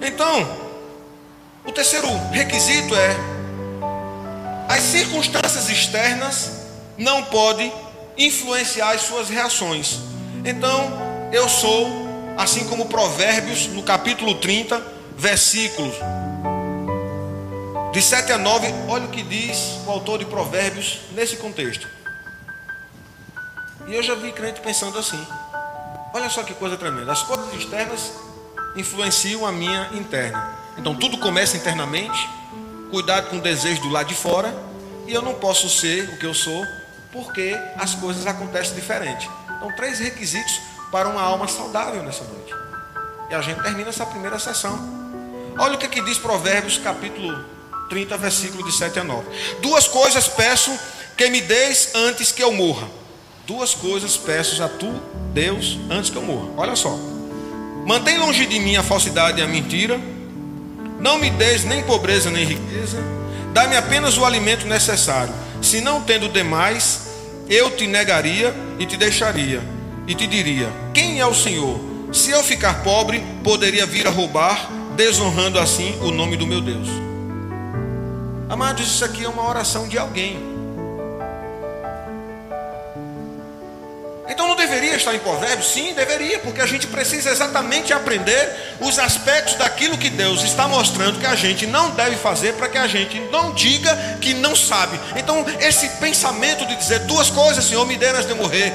Então, 0.00 0.62
o 1.64 1.70
terceiro 1.70 2.08
requisito 2.32 2.94
é: 2.94 3.16
as 4.68 4.82
circunstâncias 4.82 5.68
externas 5.68 6.50
não 6.98 7.24
podem 7.24 7.72
influenciar 8.16 8.92
as 8.92 9.02
suas 9.02 9.28
reações. 9.28 9.98
Então, 10.44 10.90
eu 11.32 11.48
sou 11.48 12.01
assim 12.36 12.66
como 12.68 12.86
Provérbios, 12.86 13.66
no 13.68 13.82
capítulo 13.82 14.34
30, 14.36 14.80
versículos 15.16 15.94
de 17.92 18.00
7 18.00 18.32
a 18.32 18.38
9, 18.38 18.72
olha 18.88 19.04
o 19.04 19.08
que 19.08 19.22
diz 19.22 19.78
o 19.86 19.90
autor 19.90 20.18
de 20.18 20.24
Provérbios 20.24 21.00
nesse 21.12 21.36
contexto. 21.36 21.86
E 23.86 23.94
eu 23.94 24.02
já 24.02 24.14
vi 24.14 24.32
crente 24.32 24.60
pensando 24.60 24.98
assim: 24.98 25.22
olha 26.14 26.30
só 26.30 26.42
que 26.42 26.54
coisa 26.54 26.76
tremenda, 26.76 27.12
as 27.12 27.22
coisas 27.22 27.52
externas 27.54 28.12
influenciam 28.76 29.46
a 29.46 29.52
minha 29.52 29.90
interna. 29.92 30.56
Então 30.78 30.94
tudo 30.94 31.18
começa 31.18 31.56
internamente, 31.56 32.28
cuidado 32.90 33.28
com 33.28 33.36
o 33.36 33.40
desejo 33.40 33.82
do 33.82 33.90
lado 33.90 34.06
de 34.06 34.14
fora, 34.14 34.54
e 35.06 35.12
eu 35.12 35.20
não 35.20 35.34
posso 35.34 35.68
ser 35.68 36.08
o 36.08 36.18
que 36.18 36.24
eu 36.24 36.32
sou, 36.32 36.64
porque 37.12 37.54
as 37.76 37.94
coisas 37.94 38.26
acontecem 38.26 38.74
diferente. 38.74 39.28
Então, 39.44 39.70
três 39.76 39.98
requisitos 39.98 40.60
para 40.92 41.08
uma 41.08 41.22
alma 41.22 41.48
saudável 41.48 42.02
nessa 42.02 42.22
noite. 42.22 42.54
E 43.30 43.34
a 43.34 43.40
gente 43.40 43.62
termina 43.62 43.88
essa 43.88 44.04
primeira 44.04 44.38
sessão. 44.38 44.78
Olha 45.58 45.74
o 45.74 45.78
que, 45.78 45.88
que 45.88 46.02
diz 46.02 46.18
Provérbios, 46.18 46.76
capítulo 46.76 47.42
30, 47.88 48.18
versículo 48.18 48.62
de 48.62 48.76
7 48.76 49.00
a 49.00 49.04
9. 49.04 49.26
Duas 49.62 49.88
coisas 49.88 50.28
peço 50.28 50.70
que 51.16 51.30
me 51.30 51.40
deis 51.40 51.92
antes 51.94 52.30
que 52.30 52.42
eu 52.42 52.52
morra. 52.52 52.86
Duas 53.46 53.74
coisas 53.74 54.18
peço 54.18 54.62
a 54.62 54.68
tu, 54.68 54.92
Deus, 55.32 55.78
antes 55.90 56.10
que 56.10 56.16
eu 56.16 56.22
morra. 56.22 56.50
Olha 56.58 56.76
só. 56.76 56.94
Mantém 57.86 58.18
longe 58.18 58.44
de 58.44 58.60
mim 58.60 58.76
a 58.76 58.82
falsidade 58.82 59.40
e 59.40 59.42
a 59.42 59.48
mentira. 59.48 59.98
Não 61.00 61.18
me 61.18 61.30
deis 61.30 61.64
nem 61.64 61.82
pobreza 61.84 62.30
nem 62.30 62.44
riqueza. 62.44 62.98
Dá-me 63.54 63.76
apenas 63.76 64.18
o 64.18 64.26
alimento 64.26 64.66
necessário. 64.66 65.32
Se 65.62 65.80
não 65.80 66.02
tendo 66.02 66.28
demais, 66.28 67.08
eu 67.48 67.70
te 67.74 67.86
negaria 67.86 68.54
e 68.78 68.84
te 68.84 68.96
deixaria 68.96 69.71
e 70.06 70.14
te 70.14 70.26
diria: 70.26 70.70
Quem 70.92 71.20
é 71.20 71.26
o 71.26 71.34
Senhor? 71.34 71.80
Se 72.12 72.30
eu 72.30 72.42
ficar 72.42 72.82
pobre, 72.82 73.22
poderia 73.42 73.86
vir 73.86 74.06
a 74.06 74.10
roubar, 74.10 74.70
desonrando 74.96 75.58
assim 75.58 75.98
o 76.02 76.10
nome 76.10 76.36
do 76.36 76.46
meu 76.46 76.60
Deus. 76.60 76.88
Amados, 78.48 78.86
isso 78.86 79.04
aqui 79.04 79.24
é 79.24 79.28
uma 79.28 79.48
oração 79.48 79.88
de 79.88 79.98
alguém 79.98 80.52
Então 84.32 84.48
não 84.48 84.56
deveria 84.56 84.96
estar 84.96 85.14
em 85.14 85.18
Provérbios? 85.18 85.72
Sim, 85.72 85.92
deveria, 85.92 86.38
porque 86.38 86.62
a 86.62 86.66
gente 86.66 86.86
precisa 86.86 87.30
exatamente 87.30 87.92
aprender 87.92 88.76
os 88.80 88.98
aspectos 88.98 89.54
daquilo 89.56 89.98
que 89.98 90.08
Deus 90.08 90.42
está 90.42 90.66
mostrando 90.66 91.20
que 91.20 91.26
a 91.26 91.34
gente 91.34 91.66
não 91.66 91.90
deve 91.90 92.16
fazer 92.16 92.54
para 92.54 92.66
que 92.66 92.78
a 92.78 92.86
gente 92.86 93.20
não 93.30 93.52
diga 93.52 93.94
que 94.22 94.32
não 94.32 94.56
sabe. 94.56 94.98
Então, 95.16 95.44
esse 95.60 95.86
pensamento 96.00 96.64
de 96.64 96.76
dizer 96.76 97.00
duas 97.00 97.28
coisas, 97.28 97.62
Senhor, 97.62 97.84
me 97.84 97.96
dê 97.96 98.08
antes 98.08 98.26
de 98.26 98.34
morrer. 98.34 98.72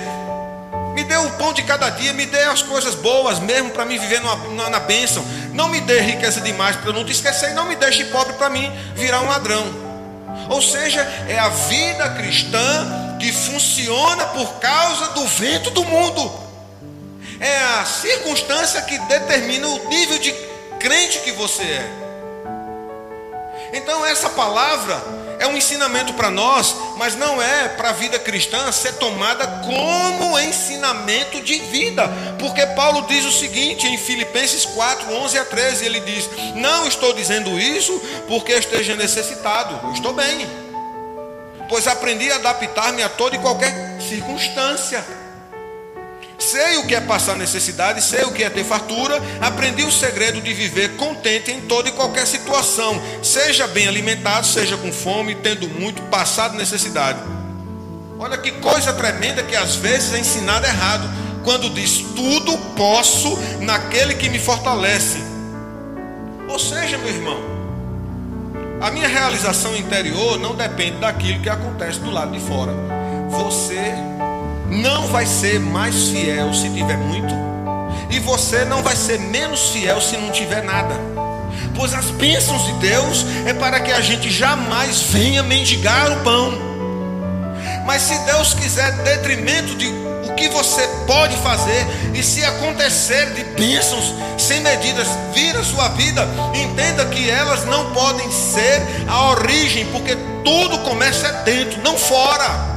Me 0.98 1.04
dê 1.04 1.16
o 1.16 1.30
pão 1.34 1.54
de 1.54 1.62
cada 1.62 1.92
dia, 1.92 2.12
me 2.12 2.26
dê 2.26 2.42
as 2.46 2.64
coisas 2.64 2.96
boas 2.96 3.38
mesmo 3.38 3.70
para 3.70 3.86
mim 3.86 4.00
viver 4.00 4.20
na, 4.20 4.68
na 4.68 4.80
bênção. 4.80 5.24
Não 5.54 5.70
me 5.70 5.80
dê 5.80 6.00
riqueza 6.00 6.42
demais 6.42 6.76
para 6.76 6.90
eu 6.90 6.94
não 6.94 7.06
te 7.06 7.12
esquecer, 7.12 7.52
e 7.52 7.54
não 7.54 7.68
me 7.68 7.76
deixe 7.76 8.06
pobre 8.06 8.34
para 8.34 8.50
mim 8.50 8.68
virar 8.96 9.22
um 9.22 9.28
ladrão. 9.28 9.64
Ou 10.50 10.60
seja, 10.60 11.02
é 11.30 11.38
a 11.38 11.50
vida 11.50 12.10
cristã 12.16 13.16
que 13.20 13.32
funciona 13.32 14.26
por 14.26 14.54
causa 14.56 15.10
do 15.10 15.28
vento 15.28 15.70
do 15.70 15.86
mundo. 15.86 16.32
É 17.40 17.60
a 17.80 17.86
circunstância 17.86 18.82
que 18.82 18.98
determina 18.98 19.68
o 19.68 19.90
nível 19.90 20.18
de 20.18 20.34
crente 20.80 21.20
que 21.20 21.32
você 21.32 21.62
é. 21.62 21.92
Então, 23.72 24.04
essa 24.04 24.32
palavra 24.32 25.00
é 25.40 25.48
um 25.48 25.58
ensinamento 25.58 26.14
para 26.14 26.30
nós, 26.30 26.76
mas 26.98 27.16
não 27.16 27.42
é 27.42 27.70
para 27.70 27.90
a 27.90 27.94
vida 27.94 28.18
cristã 28.20 28.72
ser 28.72 28.94
tomada 28.94 29.46
como 29.64 30.40
ensinamento 30.40 31.42
de 31.42 31.60
vida, 31.60 32.08
porque 32.40 32.66
Paulo 32.68 33.06
diz 33.08 33.26
o 33.26 33.32
seguinte 33.32 33.88
em 33.88 33.98
Filipenses 33.98 34.66
4, 34.66 35.14
11 35.14 35.38
a 35.38 35.46
13: 35.46 35.86
ele 35.86 36.00
diz: 36.02 36.30
Não 36.56 36.88
estou 36.88 37.14
dizendo 37.14 37.60
isso 37.60 38.00
porque 38.28 38.54
esteja 38.54 38.96
necessitado, 38.96 39.94
estou 39.94 40.14
bem 40.14 40.68
pois 41.70 41.88
aprendi 41.88 42.32
a 42.32 42.36
adaptar-me 42.36 43.04
a 43.04 43.10
toda 43.10 43.36
e 43.36 43.40
qualquer 43.40 43.74
circunstância. 44.02 45.04
Sei 46.40 46.78
o 46.78 46.86
que 46.86 46.94
é 46.94 47.02
passar 47.02 47.36
necessidade, 47.36 48.02
sei 48.02 48.24
o 48.24 48.32
que 48.32 48.44
é 48.44 48.50
ter 48.50 48.64
fartura, 48.64 49.22
aprendi 49.42 49.84
o 49.84 49.92
segredo 49.92 50.40
de 50.40 50.54
viver 50.54 50.96
contente 50.96 51.52
em 51.52 51.62
toda 51.62 51.90
e 51.90 51.92
qualquer 51.92 52.28
situação, 52.28 53.02
seja 53.24 53.66
bem 53.68 53.88
alimentado, 53.88 54.46
seja 54.46 54.78
com 54.78 54.92
fome, 54.92 55.34
tendo 55.36 55.68
muito, 55.68 56.02
passado 56.04 56.56
necessidade. 56.56 57.20
Olha 58.20 58.38
que 58.38 58.52
coisa 58.52 58.94
tremenda 58.94 59.42
que 59.44 59.56
às 59.56 59.76
vezes 59.76 60.14
é 60.14 60.20
ensinado 60.20 60.66
errado, 60.66 61.10
quando 61.44 61.70
diz 61.72 62.00
tudo 62.16 62.56
posso 62.76 63.38
naquele 63.62 64.14
que 64.14 64.30
me 64.30 64.38
fortalece. 64.38 65.18
Ou 66.48 66.60
seja, 66.60 66.98
meu 66.98 67.10
irmão, 67.10 67.42
a 68.80 68.92
minha 68.92 69.08
realização 69.08 69.76
interior 69.76 70.38
não 70.38 70.56
depende 70.56 70.98
daquilo 70.98 71.42
que 71.42 71.50
acontece 71.50 72.00
do 72.00 72.12
lado 72.12 72.32
de 72.32 72.40
fora. 72.40 72.74
Você 73.30 73.94
não 74.70 75.08
vai 75.08 75.26
ser 75.26 75.60
mais 75.60 76.10
fiel 76.10 76.54
se 76.54 76.70
tiver 76.70 76.98
muito, 76.98 77.34
e 78.10 78.20
você 78.20 78.66
não 78.66 78.82
vai 78.82 78.96
ser 78.96 79.20
menos 79.20 79.70
fiel 79.70 80.00
se 80.02 80.18
não 80.18 80.32
tiver 80.32 80.64
nada. 80.64 80.96
Pois 81.76 81.94
as 81.94 82.06
bênçãos 82.06 82.66
de 82.66 82.74
Deus 82.74 83.26
é 83.46 83.54
para 83.54 83.80
que 83.80 83.92
a 83.92 84.02
gente 84.02 84.32
jamais 84.32 85.02
venha 85.02 85.44
mendigar 85.44 86.12
o 86.12 86.24
pão. 86.24 86.54
Mas 87.86 88.02
se 88.02 88.18
Deus 88.20 88.54
quiser 88.54 88.92
detrimento 89.04 89.76
de 89.76 89.88
que 90.38 90.48
você 90.50 90.88
pode 91.08 91.36
fazer, 91.38 91.86
e 92.14 92.22
se 92.22 92.46
acontecer 92.46 93.34
de 93.34 93.44
bênçãos 93.60 94.14
sem 94.38 94.62
medidas 94.62 95.08
vir 95.34 95.56
a 95.58 95.64
sua 95.64 95.90
vida, 95.90 96.28
entenda 96.54 97.06
que 97.08 97.30
elas 97.30 97.66
não 97.66 97.92
podem 97.92 98.32
ser 98.32 98.82
a 99.08 99.32
origem, 99.32 99.88
porque 99.88 100.16
tudo 100.44 100.78
começa 100.80 101.32
dentro, 101.44 101.82
não 101.82 101.98
fora. 101.98 102.77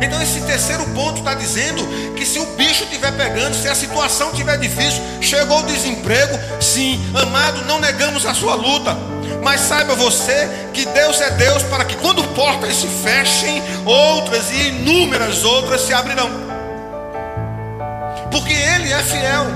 Então 0.00 0.20
esse 0.22 0.40
terceiro 0.42 0.84
ponto 0.94 1.18
está 1.18 1.34
dizendo 1.34 1.86
que 2.14 2.24
se 2.24 2.38
o 2.38 2.46
bicho 2.56 2.84
estiver 2.84 3.12
pegando, 3.12 3.54
se 3.54 3.68
a 3.68 3.74
situação 3.74 4.30
estiver 4.30 4.56
difícil, 4.58 5.02
chegou 5.20 5.60
o 5.60 5.66
desemprego, 5.66 6.38
sim, 6.60 7.00
amado, 7.14 7.64
não 7.64 7.80
negamos 7.80 8.24
a 8.24 8.34
sua 8.34 8.54
luta. 8.54 8.96
Mas 9.42 9.60
saiba 9.60 9.94
você 9.94 10.48
que 10.72 10.84
Deus 10.86 11.20
é 11.20 11.30
Deus 11.30 11.62
para 11.64 11.84
que 11.84 11.96
quando 11.96 12.22
portas 12.34 12.74
se 12.74 12.86
fechem, 12.86 13.62
outras 13.84 14.50
e 14.50 14.68
inúmeras 14.68 15.44
outras 15.44 15.82
se 15.82 15.92
abrirão. 15.92 16.30
Porque 18.30 18.52
Ele 18.52 18.92
é 18.92 19.02
fiel. 19.02 19.46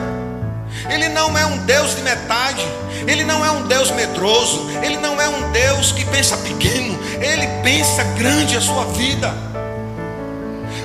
Ele 0.88 1.09
não 1.09 1.37
é 1.37 1.46
um 1.46 1.59
Deus 1.59 1.94
de 1.94 2.02
metade. 2.02 2.66
Ele 3.07 3.24
não 3.24 3.44
é 3.44 3.50
um 3.50 3.66
Deus 3.66 3.90
medroso. 3.90 4.68
Ele 4.83 4.96
não 4.96 5.20
é 5.20 5.28
um 5.28 5.50
Deus 5.52 5.92
que 5.92 6.05
pensa 6.07 6.37
pequeno. 6.38 6.98
Ele 7.20 7.46
pensa 7.62 8.02
grande 8.16 8.57
a 8.57 8.61
sua 8.61 8.85
vida. 8.87 9.51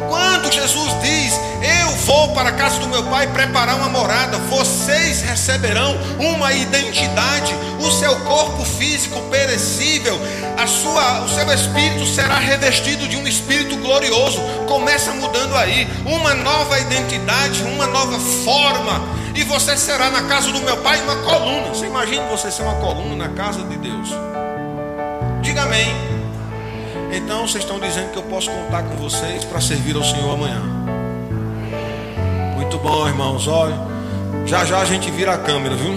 Quando 0.07 0.51
Jesus 0.51 0.93
diz: 1.01 1.39
Eu 1.61 1.91
vou 2.05 2.29
para 2.29 2.49
a 2.49 2.53
casa 2.53 2.79
do 2.79 2.87
meu 2.87 3.03
pai 3.03 3.27
preparar 3.27 3.75
uma 3.75 3.89
morada, 3.89 4.37
vocês 4.49 5.21
receberão 5.21 5.95
uma 6.19 6.53
identidade, 6.53 7.53
o 7.79 7.91
seu 7.91 8.15
corpo 8.21 8.63
físico 8.63 9.19
perecível, 9.29 10.19
a 10.57 10.65
sua, 10.67 11.21
o 11.21 11.29
seu 11.29 11.51
espírito 11.53 12.05
será 12.05 12.35
revestido 12.35 13.07
de 13.07 13.17
um 13.17 13.27
espírito 13.27 13.75
glorioso. 13.77 14.39
Começa 14.67 15.11
mudando 15.11 15.55
aí, 15.55 15.87
uma 16.05 16.33
nova 16.33 16.79
identidade, 16.79 17.63
uma 17.63 17.87
nova 17.87 18.19
forma, 18.19 19.01
e 19.35 19.43
você 19.43 19.77
será 19.77 20.09
na 20.09 20.23
casa 20.23 20.51
do 20.51 20.59
meu 20.61 20.77
pai 20.77 21.01
uma 21.01 21.15
coluna. 21.17 21.67
Você 21.69 21.85
imagina 21.85 22.25
você 22.27 22.51
ser 22.51 22.63
uma 22.63 22.75
coluna 22.75 23.27
na 23.27 23.29
casa 23.29 23.63
de 23.63 23.77
Deus? 23.77 24.09
Diga 25.41 25.63
amém. 25.63 26.16
Então 27.11 27.47
vocês 27.47 27.63
estão 27.63 27.79
dizendo 27.79 28.11
que 28.11 28.17
eu 28.17 28.23
posso 28.23 28.49
contar 28.49 28.83
com 28.83 28.95
vocês 28.97 29.43
para 29.45 29.61
servir 29.61 29.95
ao 29.95 30.03
Senhor 30.03 30.33
amanhã. 30.33 30.61
Muito 32.55 32.77
bom, 32.79 33.07
irmãos. 33.07 33.47
Olha, 33.47 33.75
já 34.45 34.65
já 34.65 34.79
a 34.79 34.85
gente 34.85 35.09
vira 35.11 35.33
a 35.33 35.37
câmera, 35.37 35.75
viu? 35.75 35.93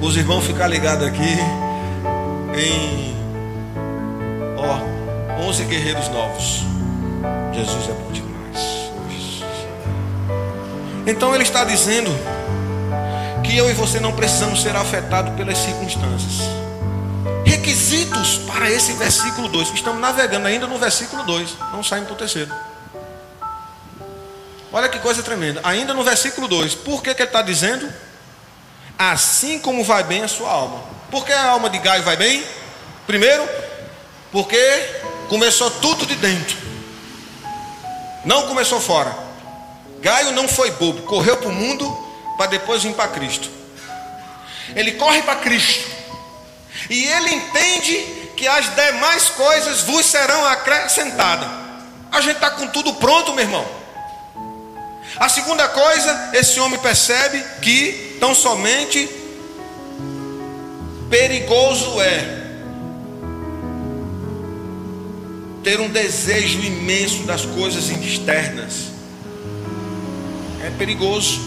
Os 0.00 0.16
irmãos 0.16 0.44
ficam 0.44 0.66
ligados 0.68 1.06
aqui 1.06 1.36
em 2.56 3.16
ó, 4.56 5.44
11 5.48 5.64
guerreiros 5.64 6.08
novos. 6.08 6.64
Jesus 7.52 7.88
é 7.88 7.92
bom 7.92 8.12
demais. 8.12 8.92
Então 11.06 11.34
ele 11.34 11.42
está 11.42 11.64
dizendo 11.64 12.10
que 13.42 13.56
eu 13.56 13.68
e 13.68 13.72
você 13.72 13.98
não 13.98 14.12
precisamos 14.12 14.62
ser 14.62 14.76
afetados 14.76 15.34
pelas 15.34 15.58
circunstâncias. 15.58 16.67
Requisitos 17.58 18.38
para 18.46 18.70
esse 18.70 18.92
versículo 18.92 19.48
2. 19.48 19.74
Estamos 19.74 20.00
navegando 20.00 20.46
ainda 20.46 20.68
no 20.68 20.78
versículo 20.78 21.24
2, 21.24 21.56
não 21.72 21.82
saímos 21.82 22.06
para 22.06 22.14
o 22.14 22.16
terceiro. 22.16 22.54
Olha 24.72 24.88
que 24.88 25.00
coisa 25.00 25.24
tremenda. 25.24 25.60
Ainda 25.64 25.92
no 25.92 26.04
versículo 26.04 26.46
2, 26.46 26.76
por 26.76 27.02
que, 27.02 27.12
que 27.12 27.22
ele 27.22 27.28
está 27.28 27.42
dizendo? 27.42 27.92
Assim 28.96 29.58
como 29.58 29.82
vai 29.82 30.04
bem 30.04 30.22
a 30.22 30.28
sua 30.28 30.48
alma. 30.48 30.84
Por 31.10 31.26
que 31.26 31.32
a 31.32 31.48
alma 31.48 31.68
de 31.68 31.78
Gaio 31.78 32.04
vai 32.04 32.16
bem? 32.16 32.46
Primeiro, 33.08 33.48
porque 34.30 34.56
começou 35.28 35.68
tudo 35.68 36.06
de 36.06 36.14
dentro, 36.14 36.56
não 38.24 38.46
começou 38.46 38.80
fora. 38.80 39.12
Gaio 40.00 40.30
não 40.30 40.46
foi 40.46 40.70
bobo, 40.70 41.02
correu 41.02 41.36
para 41.36 41.48
o 41.48 41.52
mundo 41.52 41.84
para 42.36 42.46
depois 42.46 42.84
vir 42.84 42.94
para 42.94 43.08
Cristo. 43.08 43.50
Ele 44.76 44.92
corre 44.92 45.22
para 45.22 45.40
Cristo 45.40 45.97
e 46.88 47.04
ele 47.04 47.34
entende 47.34 47.96
que 48.36 48.46
as 48.46 48.74
demais 48.74 49.28
coisas 49.30 49.82
vos 49.82 50.06
serão 50.06 50.44
acrescentadas. 50.46 51.48
A 52.10 52.20
gente 52.20 52.36
está 52.36 52.50
com 52.50 52.66
tudo 52.68 52.94
pronto, 52.94 53.32
meu 53.34 53.44
irmão. 53.44 53.66
A 55.16 55.28
segunda 55.28 55.68
coisa, 55.68 56.30
esse 56.32 56.60
homem 56.60 56.78
percebe 56.78 57.42
que 57.60 58.16
tão 58.20 58.34
somente 58.34 59.08
perigoso 61.10 62.00
é 62.00 62.38
ter 65.64 65.80
um 65.80 65.88
desejo 65.88 66.60
imenso 66.60 67.24
das 67.24 67.44
coisas 67.44 67.88
externas. 67.90 68.88
É 70.64 70.70
perigoso. 70.78 71.40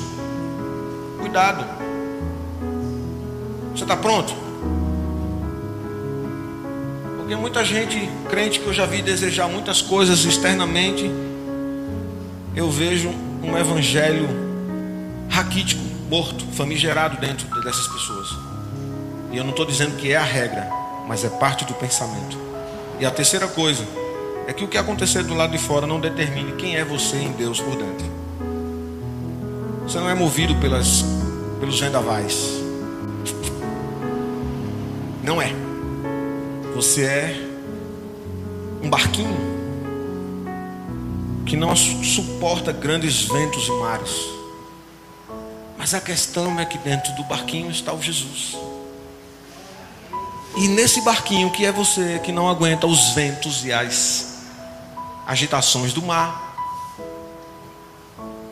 Cuidado. 1.20 1.66
Você 3.74 3.84
está 3.84 3.96
pronto? 3.96 4.41
Porque 7.32 7.42
muita 7.42 7.64
gente, 7.64 8.10
crente 8.30 8.60
que 8.60 8.68
eu 8.68 8.74
já 8.74 8.86
vi 8.86 9.02
desejar 9.02 9.48
muitas 9.48 9.82
coisas 9.82 10.26
externamente, 10.26 11.10
eu 12.54 12.70
vejo 12.70 13.08
um 13.42 13.58
evangelho 13.58 14.28
raquítico, 15.30 15.82
morto, 16.10 16.44
famigerado 16.52 17.22
dentro 17.22 17.48
dessas 17.62 17.88
pessoas. 17.88 18.28
E 19.32 19.38
eu 19.38 19.46
não 19.46 19.52
estou 19.52 19.66
dizendo 19.66 19.96
que 19.96 20.12
é 20.12 20.18
a 20.18 20.24
regra, 20.24 20.70
mas 21.08 21.24
é 21.24 21.30
parte 21.30 21.64
do 21.64 21.74
pensamento. 21.74 22.38
E 23.00 23.06
a 23.06 23.12
terceira 23.12 23.48
coisa 23.48 23.88
é 24.46 24.52
que 24.52 24.66
o 24.66 24.68
que 24.68 24.78
acontecer 24.78 25.24
do 25.24 25.34
lado 25.34 25.54
de 25.54 25.58
fora 25.58 25.88
não 25.88 26.02
determine 26.02 26.52
quem 26.58 26.76
é 26.76 26.84
você 26.84 27.16
em 27.16 27.32
Deus 27.32 27.62
por 27.62 27.78
dentro. 27.78 28.12
Você 29.84 29.98
não 29.98 30.10
é 30.10 30.14
movido 30.14 30.54
pelas, 30.56 31.06
pelos 31.62 31.80
vendavais. 31.80 32.62
Não 35.24 35.42
é. 35.42 35.71
Você 36.76 37.06
é 37.06 37.36
um 38.82 38.90
barquinho 38.90 39.52
que 41.46 41.58
não 41.58 41.76
suporta 41.76 42.72
grandes 42.72 43.24
ventos 43.24 43.68
e 43.68 43.72
mares. 43.72 44.16
Mas 45.78 45.94
a 45.94 46.00
questão 46.00 46.60
é 46.60 46.66
que 46.66 46.78
dentro 46.78 47.14
do 47.16 47.24
barquinho 47.24 47.70
está 47.70 47.94
o 47.94 48.02
Jesus. 48.02 48.56
E 50.56 50.68
nesse 50.68 51.02
barquinho 51.02 51.52
que 51.52 51.66
é 51.66 51.72
você 51.72 52.20
que 52.24 52.32
não 52.32 52.50
aguenta 52.50 52.88
os 52.88 53.10
ventos 53.10 53.66
e 53.66 53.74
as 53.74 54.44
agitações 55.28 55.94
do 55.94 56.02
mar. 56.02 56.56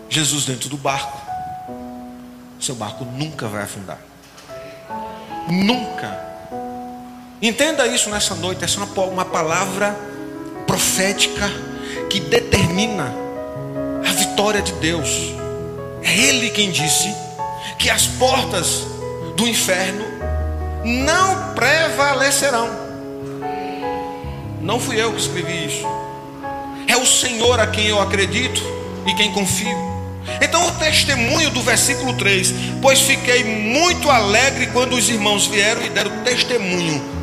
Jesus 0.09 0.45
dentro 0.45 0.69
do 0.69 0.77
barco. 0.77 1.19
Seu 2.59 2.75
barco 2.75 3.05
nunca 3.05 3.47
vai 3.47 3.63
afundar. 3.63 3.99
Nunca. 5.47 6.38
Entenda 7.41 7.87
isso 7.87 8.09
nessa 8.09 8.35
noite. 8.35 8.65
Essa 8.65 8.79
é 8.79 8.83
uma, 8.83 9.23
palavra 9.23 9.97
profética 10.67 11.49
que 12.09 12.19
determina 12.19 13.13
a 14.05 14.11
vitória 14.11 14.61
de 14.61 14.73
Deus. 14.73 15.09
É 16.03 16.17
Ele 16.17 16.49
quem 16.49 16.69
disse 16.69 17.13
que 17.77 17.89
as 17.89 18.07
portas 18.07 18.85
do 19.37 19.47
inferno 19.47 20.03
não 20.83 21.53
prevalecerão. 21.53 22.69
Não 24.61 24.77
fui 24.77 25.01
eu 25.01 25.13
que 25.13 25.21
escrevi 25.21 25.65
isso. 25.65 25.85
É 26.87 26.97
o 26.97 27.05
Senhor 27.05 27.57
a 27.59 27.67
quem 27.67 27.87
eu 27.87 28.01
acredito 28.01 28.61
e 29.07 29.13
quem 29.13 29.31
confio. 29.31 29.77
Então, 30.41 30.67
o 30.67 30.71
testemunho 30.73 31.49
do 31.51 31.61
versículo 31.61 32.13
3: 32.15 32.53
Pois 32.81 32.99
fiquei 32.99 33.45
muito 33.45 34.09
alegre 34.09 34.67
quando 34.67 34.93
os 34.93 35.07
irmãos 35.07 35.47
vieram 35.47 35.81
e 35.81 35.89
deram 35.89 36.23
testemunho 36.23 37.18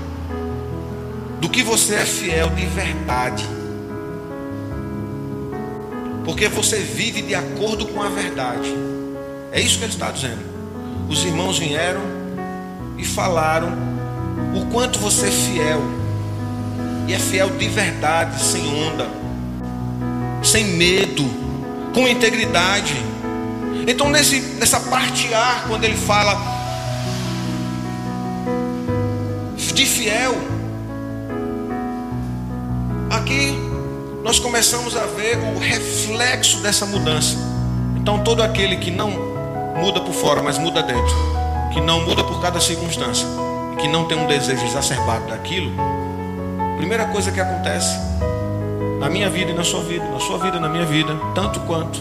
que 1.57 1.63
você 1.63 1.95
é 1.95 2.05
fiel 2.05 2.51
de 2.51 2.67
verdade, 2.67 3.43
porque 6.23 6.51
você 6.51 6.77
vive 6.81 7.23
de 7.23 7.35
acordo 7.35 7.87
com 7.87 8.03
a 8.03 8.11
verdade. 8.11 8.69
É 9.51 9.59
isso 9.59 9.79
que 9.79 9.85
ele 9.85 9.93
está 9.95 10.11
dizendo. 10.11 10.45
Os 11.09 11.25
irmãos 11.25 11.59
vieram 11.59 12.03
e 12.99 13.07
falaram 13.07 13.71
o 14.55 14.67
quanto 14.67 14.99
você 14.99 15.29
é 15.29 15.31
fiel, 15.31 15.81
e 17.09 17.15
é 17.15 17.19
fiel 17.19 17.49
de 17.49 17.69
verdade, 17.69 18.39
sem 18.39 18.63
onda, 18.85 19.09
sem 20.43 20.63
medo, 20.63 21.25
com 21.95 22.07
integridade. 22.07 23.03
Então, 23.89 24.11
nesse, 24.11 24.41
nessa 24.59 24.79
parte 24.79 25.33
A, 25.33 25.65
quando 25.67 25.85
ele 25.85 25.97
fala 25.97 26.39
de 29.57 29.87
fiel, 29.87 30.56
aqui 33.27 33.59
nós 34.23 34.39
começamos 34.39 34.97
a 34.97 35.05
ver 35.05 35.37
o 35.37 35.59
reflexo 35.59 36.59
dessa 36.59 36.87
mudança. 36.87 37.37
Então, 37.97 38.23
todo 38.23 38.41
aquele 38.41 38.77
que 38.77 38.91
não 38.91 39.11
muda 39.77 40.01
por 40.01 40.15
fora, 40.15 40.41
mas 40.41 40.59
muda 40.59 40.81
dentro, 40.81 41.15
que 41.73 41.81
não 41.81 42.05
muda 42.05 42.23
por 42.23 42.41
cada 42.41 42.61
circunstância, 42.61 43.27
que 43.81 43.89
não 43.89 44.07
tem 44.07 44.17
um 44.17 44.29
desejo 44.29 44.65
exacerbado 44.65 45.27
daquilo, 45.27 45.73
primeira 46.77 47.07
coisa 47.07 47.33
que 47.33 47.41
acontece 47.41 47.99
na 49.01 49.11
minha 49.11 49.29
vida 49.29 49.51
e 49.51 49.55
na 49.55 49.65
sua 49.65 49.83
vida, 49.83 50.05
na 50.05 50.21
sua 50.21 50.39
vida 50.39 50.61
na 50.61 50.69
minha 50.69 50.87
vida, 50.87 51.13
tanto 51.35 51.59
quanto 51.61 52.01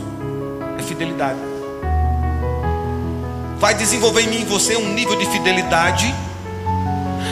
é 0.77 0.83
fidelidade. 0.83 1.39
Vai 3.57 3.73
desenvolver 3.73 4.21
em 4.21 4.27
mim 4.27 4.41
e 4.41 4.45
você 4.45 4.77
um 4.77 4.93
nível 4.93 5.17
de 5.17 5.25
fidelidade, 5.25 6.13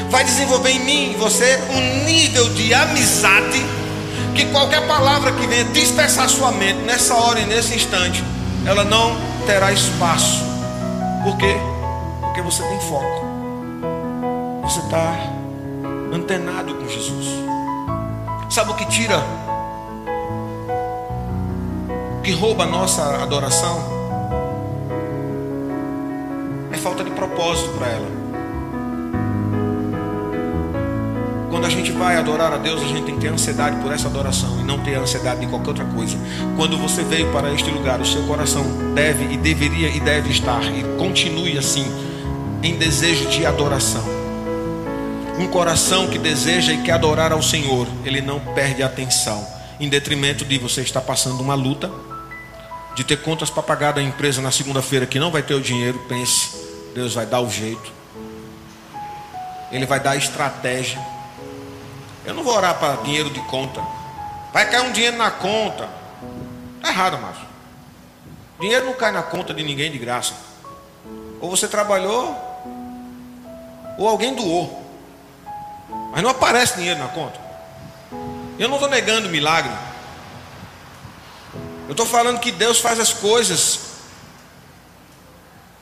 vai 0.09 0.23
desenvolver 0.23 0.71
em 0.71 0.79
mim 0.79 1.11
e 1.11 1.15
você 1.15 1.59
um 1.69 2.05
nível 2.05 2.49
de 2.49 2.73
amizade, 2.73 3.82
que 4.33 4.45
qualquer 4.47 4.85
palavra 4.87 5.31
que 5.31 5.45
venha 5.47 5.63
dispersar 5.65 6.27
sua 6.29 6.51
mente 6.51 6.79
nessa 6.81 7.13
hora 7.15 7.39
e 7.39 7.45
nesse 7.45 7.75
instante, 7.75 8.23
ela 8.65 8.83
não 8.83 9.15
terá 9.45 9.71
espaço. 9.71 10.43
Por 11.23 11.37
quê? 11.37 11.55
Porque 12.21 12.41
você 12.41 12.63
tem 12.63 12.79
foco. 12.81 13.23
Você 14.63 14.79
está 14.79 15.15
antenado 16.13 16.75
com 16.75 16.87
Jesus. 16.87 17.27
Sabe 18.49 18.71
o 18.71 18.75
que 18.75 18.85
tira 18.85 19.21
que 22.23 22.31
rouba 22.31 22.63
a 22.63 22.67
nossa 22.67 23.21
adoração 23.21 23.83
é 26.71 26.77
falta 26.77 27.03
de 27.03 27.11
propósito 27.11 27.69
para 27.77 27.87
ela. 27.87 28.22
Quando 31.63 31.71
a 31.71 31.77
gente 31.77 31.93
vai 31.93 32.17
adorar 32.17 32.51
a 32.51 32.57
Deus, 32.57 32.81
a 32.81 32.87
gente 32.87 33.05
tem 33.05 33.15
que 33.15 33.21
ter 33.21 33.29
ansiedade 33.29 33.81
por 33.81 33.89
essa 33.89 34.09
adoração 34.09 34.59
e 34.59 34.63
não 34.63 34.79
ter 34.79 34.95
ansiedade 34.95 35.39
de 35.39 35.47
qualquer 35.47 35.69
outra 35.69 35.85
coisa. 35.85 36.17
Quando 36.57 36.77
você 36.77 37.05
veio 37.05 37.31
para 37.31 37.53
este 37.53 37.69
lugar, 37.69 38.01
o 38.01 38.05
seu 38.05 38.21
coração 38.23 38.93
deve 38.93 39.33
e 39.33 39.37
deveria 39.37 39.87
e 39.87 39.97
deve 40.01 40.29
estar 40.29 40.61
e 40.61 40.83
continue 40.97 41.57
assim 41.57 41.85
em 42.61 42.75
desejo 42.75 43.29
de 43.29 43.45
adoração. 43.45 44.03
Um 45.39 45.47
coração 45.47 46.09
que 46.09 46.19
deseja 46.19 46.73
e 46.73 46.81
quer 46.81 46.91
adorar 46.91 47.31
ao 47.31 47.41
Senhor, 47.41 47.87
ele 48.03 48.19
não 48.19 48.41
perde 48.41 48.83
atenção, 48.83 49.47
em 49.79 49.87
detrimento 49.87 50.43
de 50.43 50.57
você 50.57 50.81
estar 50.81 50.99
passando 50.99 51.39
uma 51.39 51.55
luta, 51.55 51.89
de 52.93 53.05
ter 53.05 53.21
contas 53.21 53.49
para 53.49 53.63
pagar 53.63 53.93
da 53.93 54.03
empresa 54.03 54.41
na 54.41 54.51
segunda-feira 54.51 55.05
que 55.05 55.17
não 55.17 55.31
vai 55.31 55.41
ter 55.41 55.53
o 55.53 55.61
dinheiro, 55.61 55.97
pense, 56.09 56.49
Deus 56.93 57.13
vai 57.13 57.25
dar 57.25 57.39
o 57.39 57.49
jeito. 57.49 57.89
Ele 59.71 59.85
vai 59.85 60.01
dar 60.01 60.11
a 60.11 60.17
estratégia. 60.17 61.13
Eu 62.25 62.33
não 62.33 62.43
vou 62.43 62.55
orar 62.55 62.79
para 62.79 63.01
dinheiro 63.03 63.29
de 63.29 63.39
conta. 63.41 63.81
Vai 64.53 64.69
cair 64.69 64.81
um 64.81 64.91
dinheiro 64.91 65.17
na 65.17 65.31
conta. 65.31 65.89
Está 66.77 66.89
errado, 66.89 67.17
mas 67.21 67.35
dinheiro 68.59 68.85
não 68.85 68.93
cai 68.93 69.11
na 69.11 69.23
conta 69.23 69.53
de 69.53 69.63
ninguém 69.63 69.91
de 69.91 69.97
graça. 69.97 70.33
Ou 71.41 71.49
você 71.49 71.67
trabalhou, 71.67 72.35
ou 73.97 74.07
alguém 74.07 74.33
doou. 74.33 74.81
Mas 76.11 76.21
não 76.21 76.29
aparece 76.29 76.77
dinheiro 76.77 76.99
na 76.99 77.07
conta. 77.07 77.39
Eu 78.57 78.67
não 78.69 78.75
estou 78.75 78.89
negando 78.89 79.29
milagre. 79.29 79.73
Eu 81.85 81.91
estou 81.91 82.05
falando 82.05 82.39
que 82.39 82.51
Deus 82.51 82.79
faz 82.79 82.99
as 82.99 83.11
coisas 83.11 83.79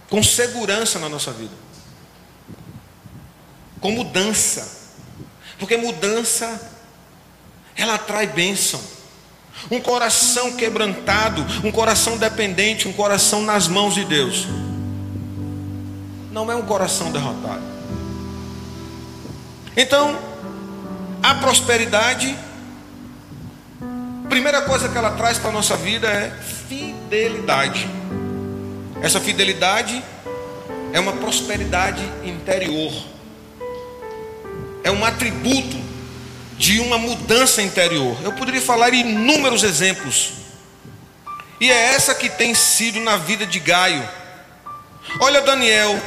com 0.09 0.21
segurança 0.21 0.99
na 0.99 1.07
nossa 1.07 1.31
vida, 1.31 1.53
com 3.79 3.91
mudança, 3.91 4.80
porque 5.61 5.77
mudança 5.77 6.59
ela 7.77 7.93
atrai 7.93 8.25
bênção. 8.25 8.81
Um 9.69 9.79
coração 9.79 10.53
quebrantado, 10.53 11.45
um 11.63 11.71
coração 11.71 12.17
dependente, 12.17 12.87
um 12.87 12.93
coração 12.93 13.43
nas 13.43 13.67
mãos 13.67 13.93
de 13.93 14.03
Deus, 14.03 14.47
não 16.31 16.51
é 16.51 16.55
um 16.55 16.63
coração 16.63 17.11
derrotado. 17.11 17.61
Então, 19.77 20.17
a 21.21 21.35
prosperidade, 21.35 22.35
primeira 24.27 24.63
coisa 24.63 24.89
que 24.89 24.97
ela 24.97 25.11
traz 25.11 25.37
para 25.37 25.51
a 25.51 25.53
nossa 25.53 25.77
vida 25.77 26.07
é 26.07 26.31
fidelidade. 26.67 27.87
Essa 28.99 29.19
fidelidade 29.19 30.03
é 30.91 30.99
uma 30.99 31.13
prosperidade 31.13 32.01
interior, 32.23 33.10
é 34.83 34.91
um 34.91 35.05
atributo 35.05 35.77
de 36.57 36.79
uma 36.79 36.97
mudança 36.97 37.61
interior. 37.61 38.17
Eu 38.23 38.33
poderia 38.33 38.61
falar 38.61 38.93
inúmeros 38.93 39.63
exemplos, 39.63 40.33
e 41.59 41.71
é 41.71 41.93
essa 41.93 42.15
que 42.15 42.29
tem 42.29 42.53
sido 42.53 42.99
na 42.99 43.17
vida 43.17 43.45
de 43.45 43.59
Gaio. 43.59 44.07
Olha 45.19 45.41
Daniel, 45.41 45.99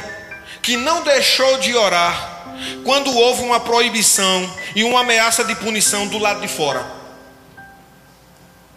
que 0.61 0.75
não 0.77 1.03
deixou 1.03 1.57
de 1.59 1.75
orar 1.75 2.35
quando 2.83 3.15
houve 3.15 3.41
uma 3.43 3.59
proibição 3.59 4.53
e 4.75 4.83
uma 4.83 5.01
ameaça 5.01 5.43
de 5.43 5.55
punição 5.55 6.07
do 6.07 6.17
lado 6.17 6.41
de 6.41 6.47
fora. 6.47 6.85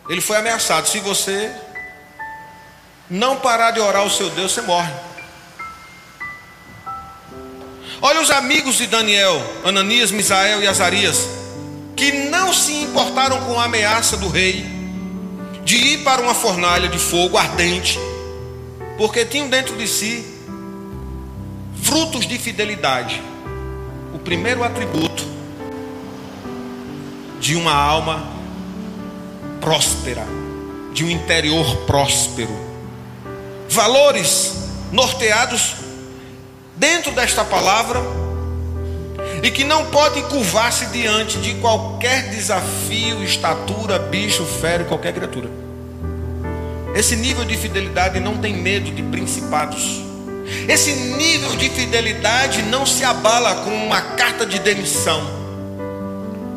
Ele 0.08 0.20
foi 0.20 0.36
ameaçado: 0.36 0.88
se 0.88 1.00
você 1.00 1.54
não 3.08 3.36
parar 3.36 3.70
de 3.70 3.80
orar 3.80 4.02
ao 4.02 4.10
seu 4.10 4.30
Deus, 4.30 4.52
você 4.52 4.62
morre. 4.62 4.92
Olha 8.00 8.20
os 8.20 8.30
amigos 8.30 8.76
de 8.76 8.86
Daniel, 8.86 9.42
Ananias, 9.64 10.12
Misael 10.12 10.62
e 10.62 10.68
Azarias, 10.68 11.28
que 11.96 12.12
não 12.30 12.52
se 12.52 12.72
importaram 12.72 13.40
com 13.40 13.58
a 13.58 13.64
ameaça 13.64 14.16
do 14.16 14.28
rei 14.28 14.64
de 15.64 15.76
ir 15.76 15.98
para 16.04 16.22
uma 16.22 16.32
fornalha 16.32 16.88
de 16.88 16.98
fogo 16.98 17.36
ardente, 17.36 17.98
porque 18.96 19.24
tinham 19.24 19.48
dentro 19.48 19.76
de 19.76 19.88
si 19.88 20.24
frutos 21.82 22.24
de 22.26 22.38
fidelidade 22.38 23.20
o 24.14 24.18
primeiro 24.18 24.62
atributo 24.62 25.26
de 27.40 27.56
uma 27.56 27.74
alma 27.74 28.28
próspera, 29.60 30.24
de 30.92 31.04
um 31.04 31.10
interior 31.10 31.78
próspero. 31.78 32.56
Valores 33.68 34.54
norteados 34.92 35.87
dentro 36.78 37.10
desta 37.12 37.44
palavra 37.44 38.00
e 39.42 39.50
que 39.50 39.64
não 39.64 39.86
podem 39.86 40.22
curvar-se 40.24 40.86
diante 40.86 41.38
de 41.38 41.54
qualquer 41.54 42.30
desafio, 42.30 43.22
estatura, 43.22 43.98
bicho, 43.98 44.44
fero, 44.44 44.84
qualquer 44.84 45.12
criatura. 45.12 45.50
Esse 46.94 47.16
nível 47.16 47.44
de 47.44 47.56
fidelidade 47.56 48.18
não 48.20 48.38
tem 48.38 48.56
medo 48.56 48.90
de 48.90 49.02
principados. 49.02 50.02
Esse 50.68 50.92
nível 50.92 51.56
de 51.56 51.68
fidelidade 51.68 52.62
não 52.62 52.86
se 52.86 53.04
abala 53.04 53.56
com 53.56 53.70
uma 53.70 54.00
carta 54.00 54.46
de 54.46 54.58
demissão. 54.58 55.22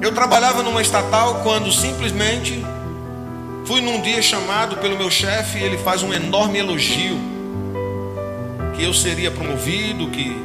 Eu 0.01 0.13
trabalhava 0.13 0.63
numa 0.63 0.81
estatal 0.81 1.41
quando 1.43 1.71
simplesmente 1.71 2.65
fui 3.65 3.81
num 3.81 4.01
dia 4.01 4.21
chamado 4.21 4.77
pelo 4.77 4.97
meu 4.97 5.11
chefe 5.11 5.59
e 5.59 5.63
ele 5.63 5.77
faz 5.77 6.01
um 6.01 6.13
enorme 6.13 6.59
elogio 6.59 7.30
eu 8.83 8.93
seria 8.93 9.31
promovido, 9.31 10.07
que 10.07 10.35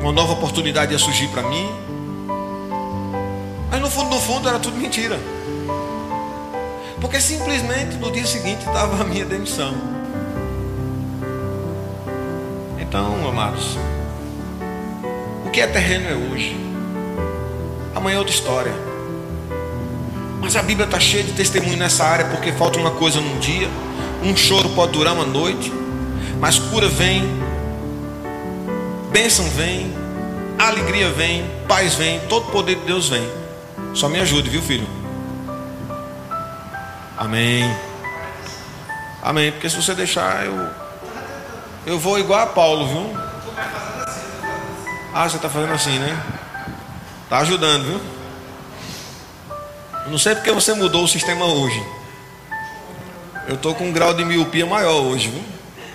uma 0.00 0.12
nova 0.12 0.32
oportunidade 0.32 0.92
ia 0.92 0.98
surgir 0.98 1.28
para 1.28 1.42
mim. 1.42 1.68
Mas 3.70 3.80
no 3.80 3.90
fundo, 3.90 4.10
no 4.10 4.20
fundo 4.20 4.48
era 4.48 4.58
tudo 4.58 4.76
mentira. 4.76 5.18
Porque 7.00 7.20
simplesmente 7.20 7.96
no 7.96 8.10
dia 8.10 8.26
seguinte 8.26 8.60
estava 8.60 9.02
a 9.02 9.04
minha 9.04 9.24
demissão. 9.24 9.74
Então, 12.78 13.28
amados, 13.28 13.76
o 15.44 15.50
que 15.50 15.60
é 15.60 15.66
terreno 15.66 16.08
é 16.08 16.14
hoje. 16.14 16.56
Amanhã 17.94 18.16
é 18.16 18.18
outra 18.18 18.34
história. 18.34 18.72
Mas 20.40 20.54
a 20.54 20.62
Bíblia 20.62 20.86
está 20.86 21.00
cheia 21.00 21.24
de 21.24 21.32
testemunho 21.32 21.76
nessa 21.76 22.04
área, 22.04 22.26
porque 22.26 22.52
falta 22.52 22.78
uma 22.78 22.92
coisa 22.92 23.20
num 23.20 23.38
dia, 23.38 23.68
um 24.22 24.36
choro 24.36 24.68
pode 24.70 24.92
durar 24.92 25.12
uma 25.12 25.24
noite, 25.24 25.72
mas 26.40 26.58
cura 26.58 26.88
vem, 26.88 27.22
bênção 29.10 29.44
vem, 29.50 29.92
alegria 30.58 31.10
vem, 31.10 31.44
paz 31.68 31.94
vem, 31.94 32.20
todo 32.28 32.48
o 32.48 32.50
poder 32.50 32.76
de 32.76 32.84
Deus 32.86 33.08
vem. 33.08 33.26
Só 33.94 34.08
me 34.08 34.20
ajude, 34.20 34.50
viu, 34.50 34.62
filho? 34.62 34.86
Amém. 37.16 37.64
Amém. 39.22 39.52
Porque 39.52 39.68
se 39.68 39.76
você 39.76 39.94
deixar, 39.94 40.44
eu 40.44 40.86
eu 41.86 42.00
vou 42.00 42.18
igual 42.18 42.40
a 42.40 42.46
Paulo, 42.46 42.88
viu? 42.88 43.16
Ah, 45.14 45.28
você 45.28 45.36
está 45.36 45.48
fazendo 45.48 45.72
assim, 45.72 45.98
né? 46.00 46.20
Tá 47.30 47.38
ajudando, 47.38 47.84
viu? 47.84 48.00
não 50.10 50.18
sei 50.18 50.34
porque 50.34 50.50
você 50.50 50.74
mudou 50.74 51.04
o 51.04 51.08
sistema 51.08 51.44
hoje. 51.44 51.80
Eu 53.48 53.54
estou 53.54 53.74
com 53.74 53.88
um 53.88 53.92
grau 53.92 54.12
de 54.14 54.24
miopia 54.24 54.66
maior 54.66 55.00
hoje, 55.00 55.28
viu? 55.28 55.44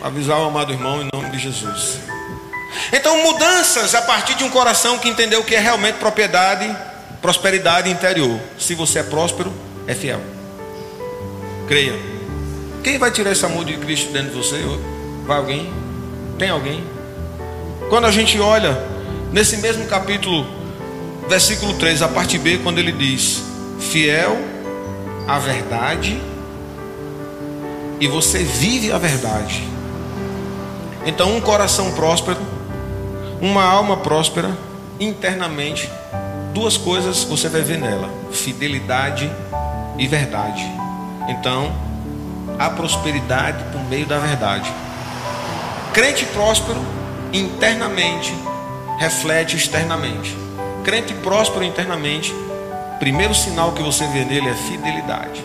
Avisar 0.02 0.40
o 0.40 0.46
amado 0.46 0.74
irmão 0.74 1.02
em 1.02 1.10
nome 1.14 1.30
de 1.30 1.38
Jesus. 1.38 2.00
Então, 2.92 3.22
mudanças 3.24 3.94
a 3.94 4.02
partir 4.02 4.36
de 4.36 4.44
um 4.44 4.50
coração 4.50 4.98
que 4.98 5.08
entendeu 5.08 5.44
que 5.44 5.54
é 5.54 5.60
realmente 5.60 5.96
propriedade, 5.96 6.76
prosperidade 7.22 7.90
interior. 7.90 8.40
Se 8.58 8.74
você 8.74 9.00
é 9.00 9.04
próspero, 9.04 9.54
é 9.88 9.94
fiel. 9.94 10.20
Creia. 11.68 11.94
Quem 12.84 12.98
vai 12.98 13.12
tirar 13.12 13.32
esse 13.32 13.46
amor 13.46 13.64
de 13.64 13.78
Cristo 13.78 14.12
dentro 14.12 14.32
de 14.32 14.38
você? 14.38 14.60
Vai 15.26 15.38
alguém? 15.38 15.72
Tem 16.40 16.50
alguém? 16.50 16.84
Quando 17.90 18.06
a 18.06 18.12
gente 18.12 18.40
olha 18.40 18.78
nesse 19.32 19.58
mesmo 19.58 19.86
capítulo, 19.86 20.48
versículo 21.30 21.76
3, 21.76 22.02
a 22.02 22.08
parte 22.08 22.38
B, 22.38 22.58
quando 22.64 22.80
ele 22.80 22.92
diz: 22.92 23.44
Fiel 23.80 24.38
à 25.28 25.38
verdade, 25.38 26.20
e 28.00 28.08
você 28.08 28.40
vive 28.40 28.92
a 28.92 28.98
verdade. 28.98 29.64
Então, 31.06 31.36
um 31.36 31.42
coração 31.42 31.92
próspero, 31.94 32.40
uma 33.42 33.64
alma 33.64 33.98
próspera, 33.98 34.56
internamente, 35.00 35.90
duas 36.54 36.78
coisas 36.78 37.24
você 37.24 37.50
vai 37.50 37.62
ver 37.62 37.80
nela: 37.80 38.10
fidelidade 38.32 39.32
e 39.98 40.08
verdade. 40.08 40.64
Então, 41.28 41.74
a 42.60 42.70
prosperidade 42.70 43.64
por 43.72 43.84
meio 43.86 44.06
da 44.06 44.20
verdade. 44.20 44.72
Crente 45.94 46.26
próspero 46.26 46.80
internamente 47.34 48.34
reflete 49.00 49.56
externamente. 49.56 50.38
Crente 50.84 51.14
próspero 51.16 51.64
internamente, 51.64 52.34
primeiro 53.00 53.34
sinal 53.34 53.72
que 53.72 53.82
você 53.82 54.06
vê 54.08 54.24
nele 54.24 54.50
é 54.50 54.54
fidelidade. 54.54 55.44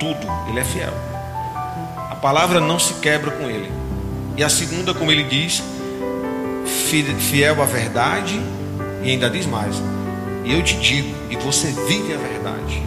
Tudo, 0.00 0.26
ele 0.48 0.58
é 0.58 0.64
fiel. 0.64 0.92
A 2.10 2.16
palavra 2.16 2.60
não 2.60 2.78
se 2.78 2.94
quebra 2.94 3.30
com 3.30 3.44
ele. 3.44 3.83
E 4.36 4.42
a 4.42 4.48
segunda, 4.48 4.92
como 4.92 5.12
ele 5.12 5.22
diz, 5.24 5.62
fiel 7.18 7.62
à 7.62 7.64
verdade, 7.64 8.40
e 9.02 9.10
ainda 9.10 9.30
diz 9.30 9.46
mais: 9.46 9.76
e 10.44 10.52
eu 10.52 10.62
te 10.62 10.76
digo, 10.76 11.14
e 11.30 11.36
você 11.36 11.68
vive 11.88 12.12
a 12.12 12.18
verdade. 12.18 12.82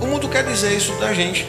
O 0.00 0.06
mundo 0.06 0.28
quer 0.28 0.44
dizer 0.44 0.76
isso 0.76 0.92
da 1.00 1.12
gente. 1.14 1.48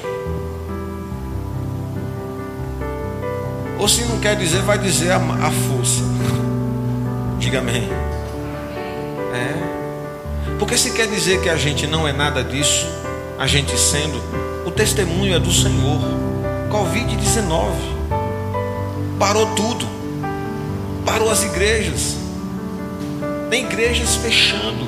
Ou 3.78 3.88
se 3.88 4.04
não 4.06 4.20
quer 4.20 4.36
dizer, 4.36 4.62
vai 4.62 4.80
dizer 4.80 5.12
a, 5.12 5.18
a 5.18 5.52
força. 5.52 6.02
Diga 7.38 7.60
amém. 7.60 7.88
É. 9.34 10.56
Porque 10.58 10.78
se 10.78 10.92
quer 10.92 11.08
dizer 11.08 11.42
que 11.42 11.50
a 11.50 11.58
gente 11.58 11.86
não 11.86 12.08
é 12.08 12.14
nada 12.14 12.44
disso, 12.44 12.88
a 13.38 13.46
gente 13.46 13.78
sendo, 13.78 14.18
o 14.66 14.72
testemunho 14.72 15.36
é 15.36 15.40
do 15.40 15.52
Senhor. 15.52 16.00
Covid-19 16.72 17.95
parou 19.20 19.48
tudo, 19.56 19.88
parou 21.06 21.30
as 21.30 21.44
igrejas, 21.44 22.16
tem 23.50 23.66
igrejas 23.66 24.16
fechando, 24.16 24.88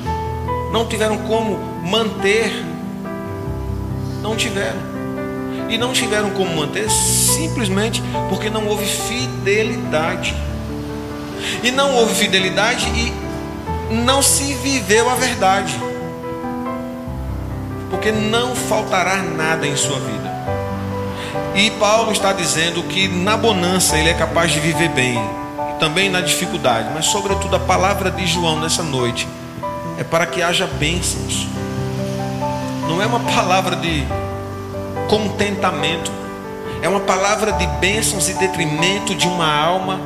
não 0.72 0.86
tiveram 0.86 1.18
como 1.18 1.58
manter, 1.84 2.52
não 4.22 4.36
tiveram 4.36 4.88
e 5.68 5.76
não 5.76 5.92
tiveram 5.92 6.30
como 6.30 6.56
manter 6.56 6.90
simplesmente 6.90 8.02
porque 8.28 8.48
não 8.48 8.66
houve 8.66 8.86
fidelidade. 8.86 10.34
E 11.62 11.70
não 11.70 11.94
houve 11.94 12.14
fidelidade 12.14 12.86
e 12.88 13.94
não 13.94 14.22
se 14.22 14.54
viveu 14.54 15.08
a 15.08 15.14
verdade. 15.14 15.78
Porque 17.90 18.10
não 18.10 18.54
faltará 18.54 19.16
nada 19.22 19.66
em 19.66 19.76
sua 19.76 19.98
vida. 19.98 20.27
E 21.58 21.72
Paulo 21.72 22.12
está 22.12 22.32
dizendo 22.32 22.84
que 22.84 23.08
na 23.08 23.36
bonança 23.36 23.98
ele 23.98 24.08
é 24.08 24.14
capaz 24.14 24.52
de 24.52 24.60
viver 24.60 24.90
bem, 24.90 25.20
também 25.80 26.08
na 26.08 26.20
dificuldade, 26.20 26.88
mas 26.94 27.06
sobretudo 27.06 27.56
a 27.56 27.58
palavra 27.58 28.12
de 28.12 28.24
João 28.28 28.60
nessa 28.60 28.84
noite 28.84 29.26
é 29.98 30.04
para 30.04 30.24
que 30.24 30.40
haja 30.40 30.68
bênçãos. 30.68 31.48
Não 32.86 33.02
é 33.02 33.06
uma 33.06 33.18
palavra 33.18 33.74
de 33.74 34.06
contentamento, 35.08 36.12
é 36.80 36.88
uma 36.88 37.00
palavra 37.00 37.50
de 37.50 37.66
bênçãos 37.66 38.28
e 38.28 38.34
detrimento 38.34 39.12
de 39.16 39.26
uma 39.26 39.52
alma 39.52 40.00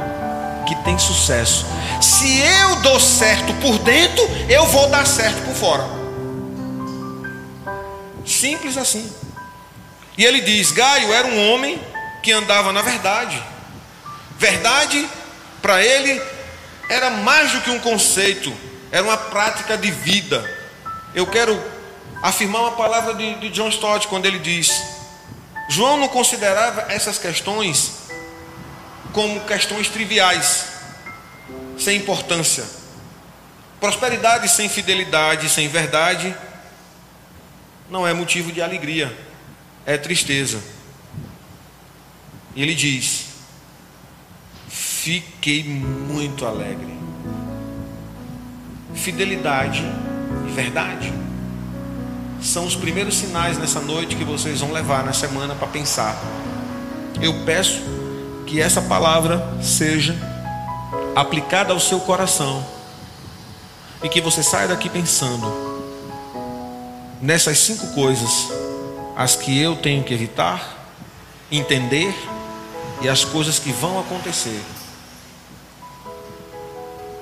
que 0.66 0.74
tem 0.76 0.98
sucesso. 0.98 1.66
Se 2.00 2.40
eu 2.40 2.76
dou 2.76 2.98
certo 2.98 3.53
por 3.61 3.78
dentro, 3.80 4.26
eu 4.48 4.64
vou 4.68 4.88
dar 4.88 5.07
certo 5.07 5.44
por 5.44 5.55
fora. 5.55 5.84
Simples 8.24 8.78
assim. 8.78 9.07
E 10.17 10.25
ele 10.25 10.41
diz: 10.41 10.71
Gaio 10.71 11.13
era 11.13 11.27
um 11.27 11.51
homem 11.51 11.81
que 12.23 12.33
andava 12.33 12.73
na 12.73 12.83
verdade. 12.83 13.43
Verdade, 14.39 15.09
para 15.61 15.83
ele, 15.85 16.21
era 16.89 17.11
mais 17.11 17.53
do 17.53 17.61
que 17.61 17.71
um 17.71 17.79
conceito, 17.79 18.53
era 18.91 19.03
uma 19.03 19.17
prática 19.17 19.77
de 19.77 19.91
vida. 19.91 20.45
Eu 21.15 21.27
quero 21.27 21.61
afirmar 22.23 22.63
uma 22.63 22.73
palavra 22.73 23.15
de, 23.15 23.35
de 23.37 23.51
John 23.51 23.69
Stott 23.69 24.09
quando 24.09 24.27
ele 24.27 24.39
diz: 24.39 24.83
João 25.69 25.97
não 25.97 26.09
considerava 26.09 26.87
essas 26.93 27.19
questões 27.19 28.03
como 29.13 29.41
questões 29.41 29.89
triviais, 29.89 30.67
sem 31.79 31.99
importância. 31.99 32.65
Prosperidade 33.81 34.49
sem 34.49 34.69
fidelidade, 34.69 35.49
sem 35.49 35.67
verdade, 35.69 36.35
não 37.91 38.07
é 38.07 38.13
motivo 38.13 38.53
de 38.53 38.63
alegria, 38.63 39.15
é 39.87 39.97
tristeza. 39.97 40.62
E 42.55 42.62
ele 42.62 42.74
diz: 42.74 43.26
Fiquei 44.68 45.64
muito 45.64 46.47
alegre. 46.47 46.93
Fidelidade 48.95 49.83
e 50.47 50.53
verdade 50.53 51.22
são 52.43 52.66
os 52.66 52.74
primeiros 52.74 53.16
sinais 53.16 53.57
nessa 53.57 53.80
noite 53.80 54.16
que 54.16 54.24
vocês 54.24 54.61
vão 54.61 54.72
levar 54.72 55.05
na 55.05 55.12
semana 55.12 55.55
para 55.55 55.68
pensar. 55.68 56.20
Eu 57.20 57.45
peço 57.45 57.80
que 58.47 58.61
essa 58.61 58.83
palavra 58.83 59.62
seja 59.62 60.16
aplicada 61.14 61.72
ao 61.72 61.78
seu 61.78 62.01
coração 62.01 62.64
e 64.03 64.09
que 64.09 64.20
você 64.20 64.43
saia 64.43 64.68
daqui 64.68 64.89
pensando 64.89 65.47
nessas 67.20 67.59
cinco 67.59 67.87
coisas, 67.95 68.49
as 69.17 69.37
que 69.37 69.61
eu 69.61 69.77
tenho 69.77 70.03
que 70.03 70.15
evitar, 70.15 70.87
entender 71.51 72.15
e 73.01 73.09
as 73.09 73.25
coisas 73.25 73.59
que 73.59 73.73
vão 73.73 73.99
acontecer. 73.99 74.61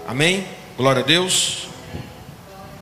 Amém? 0.07 0.47
Glória 0.77 1.03
a 1.03 1.07
Deus. 1.07 1.70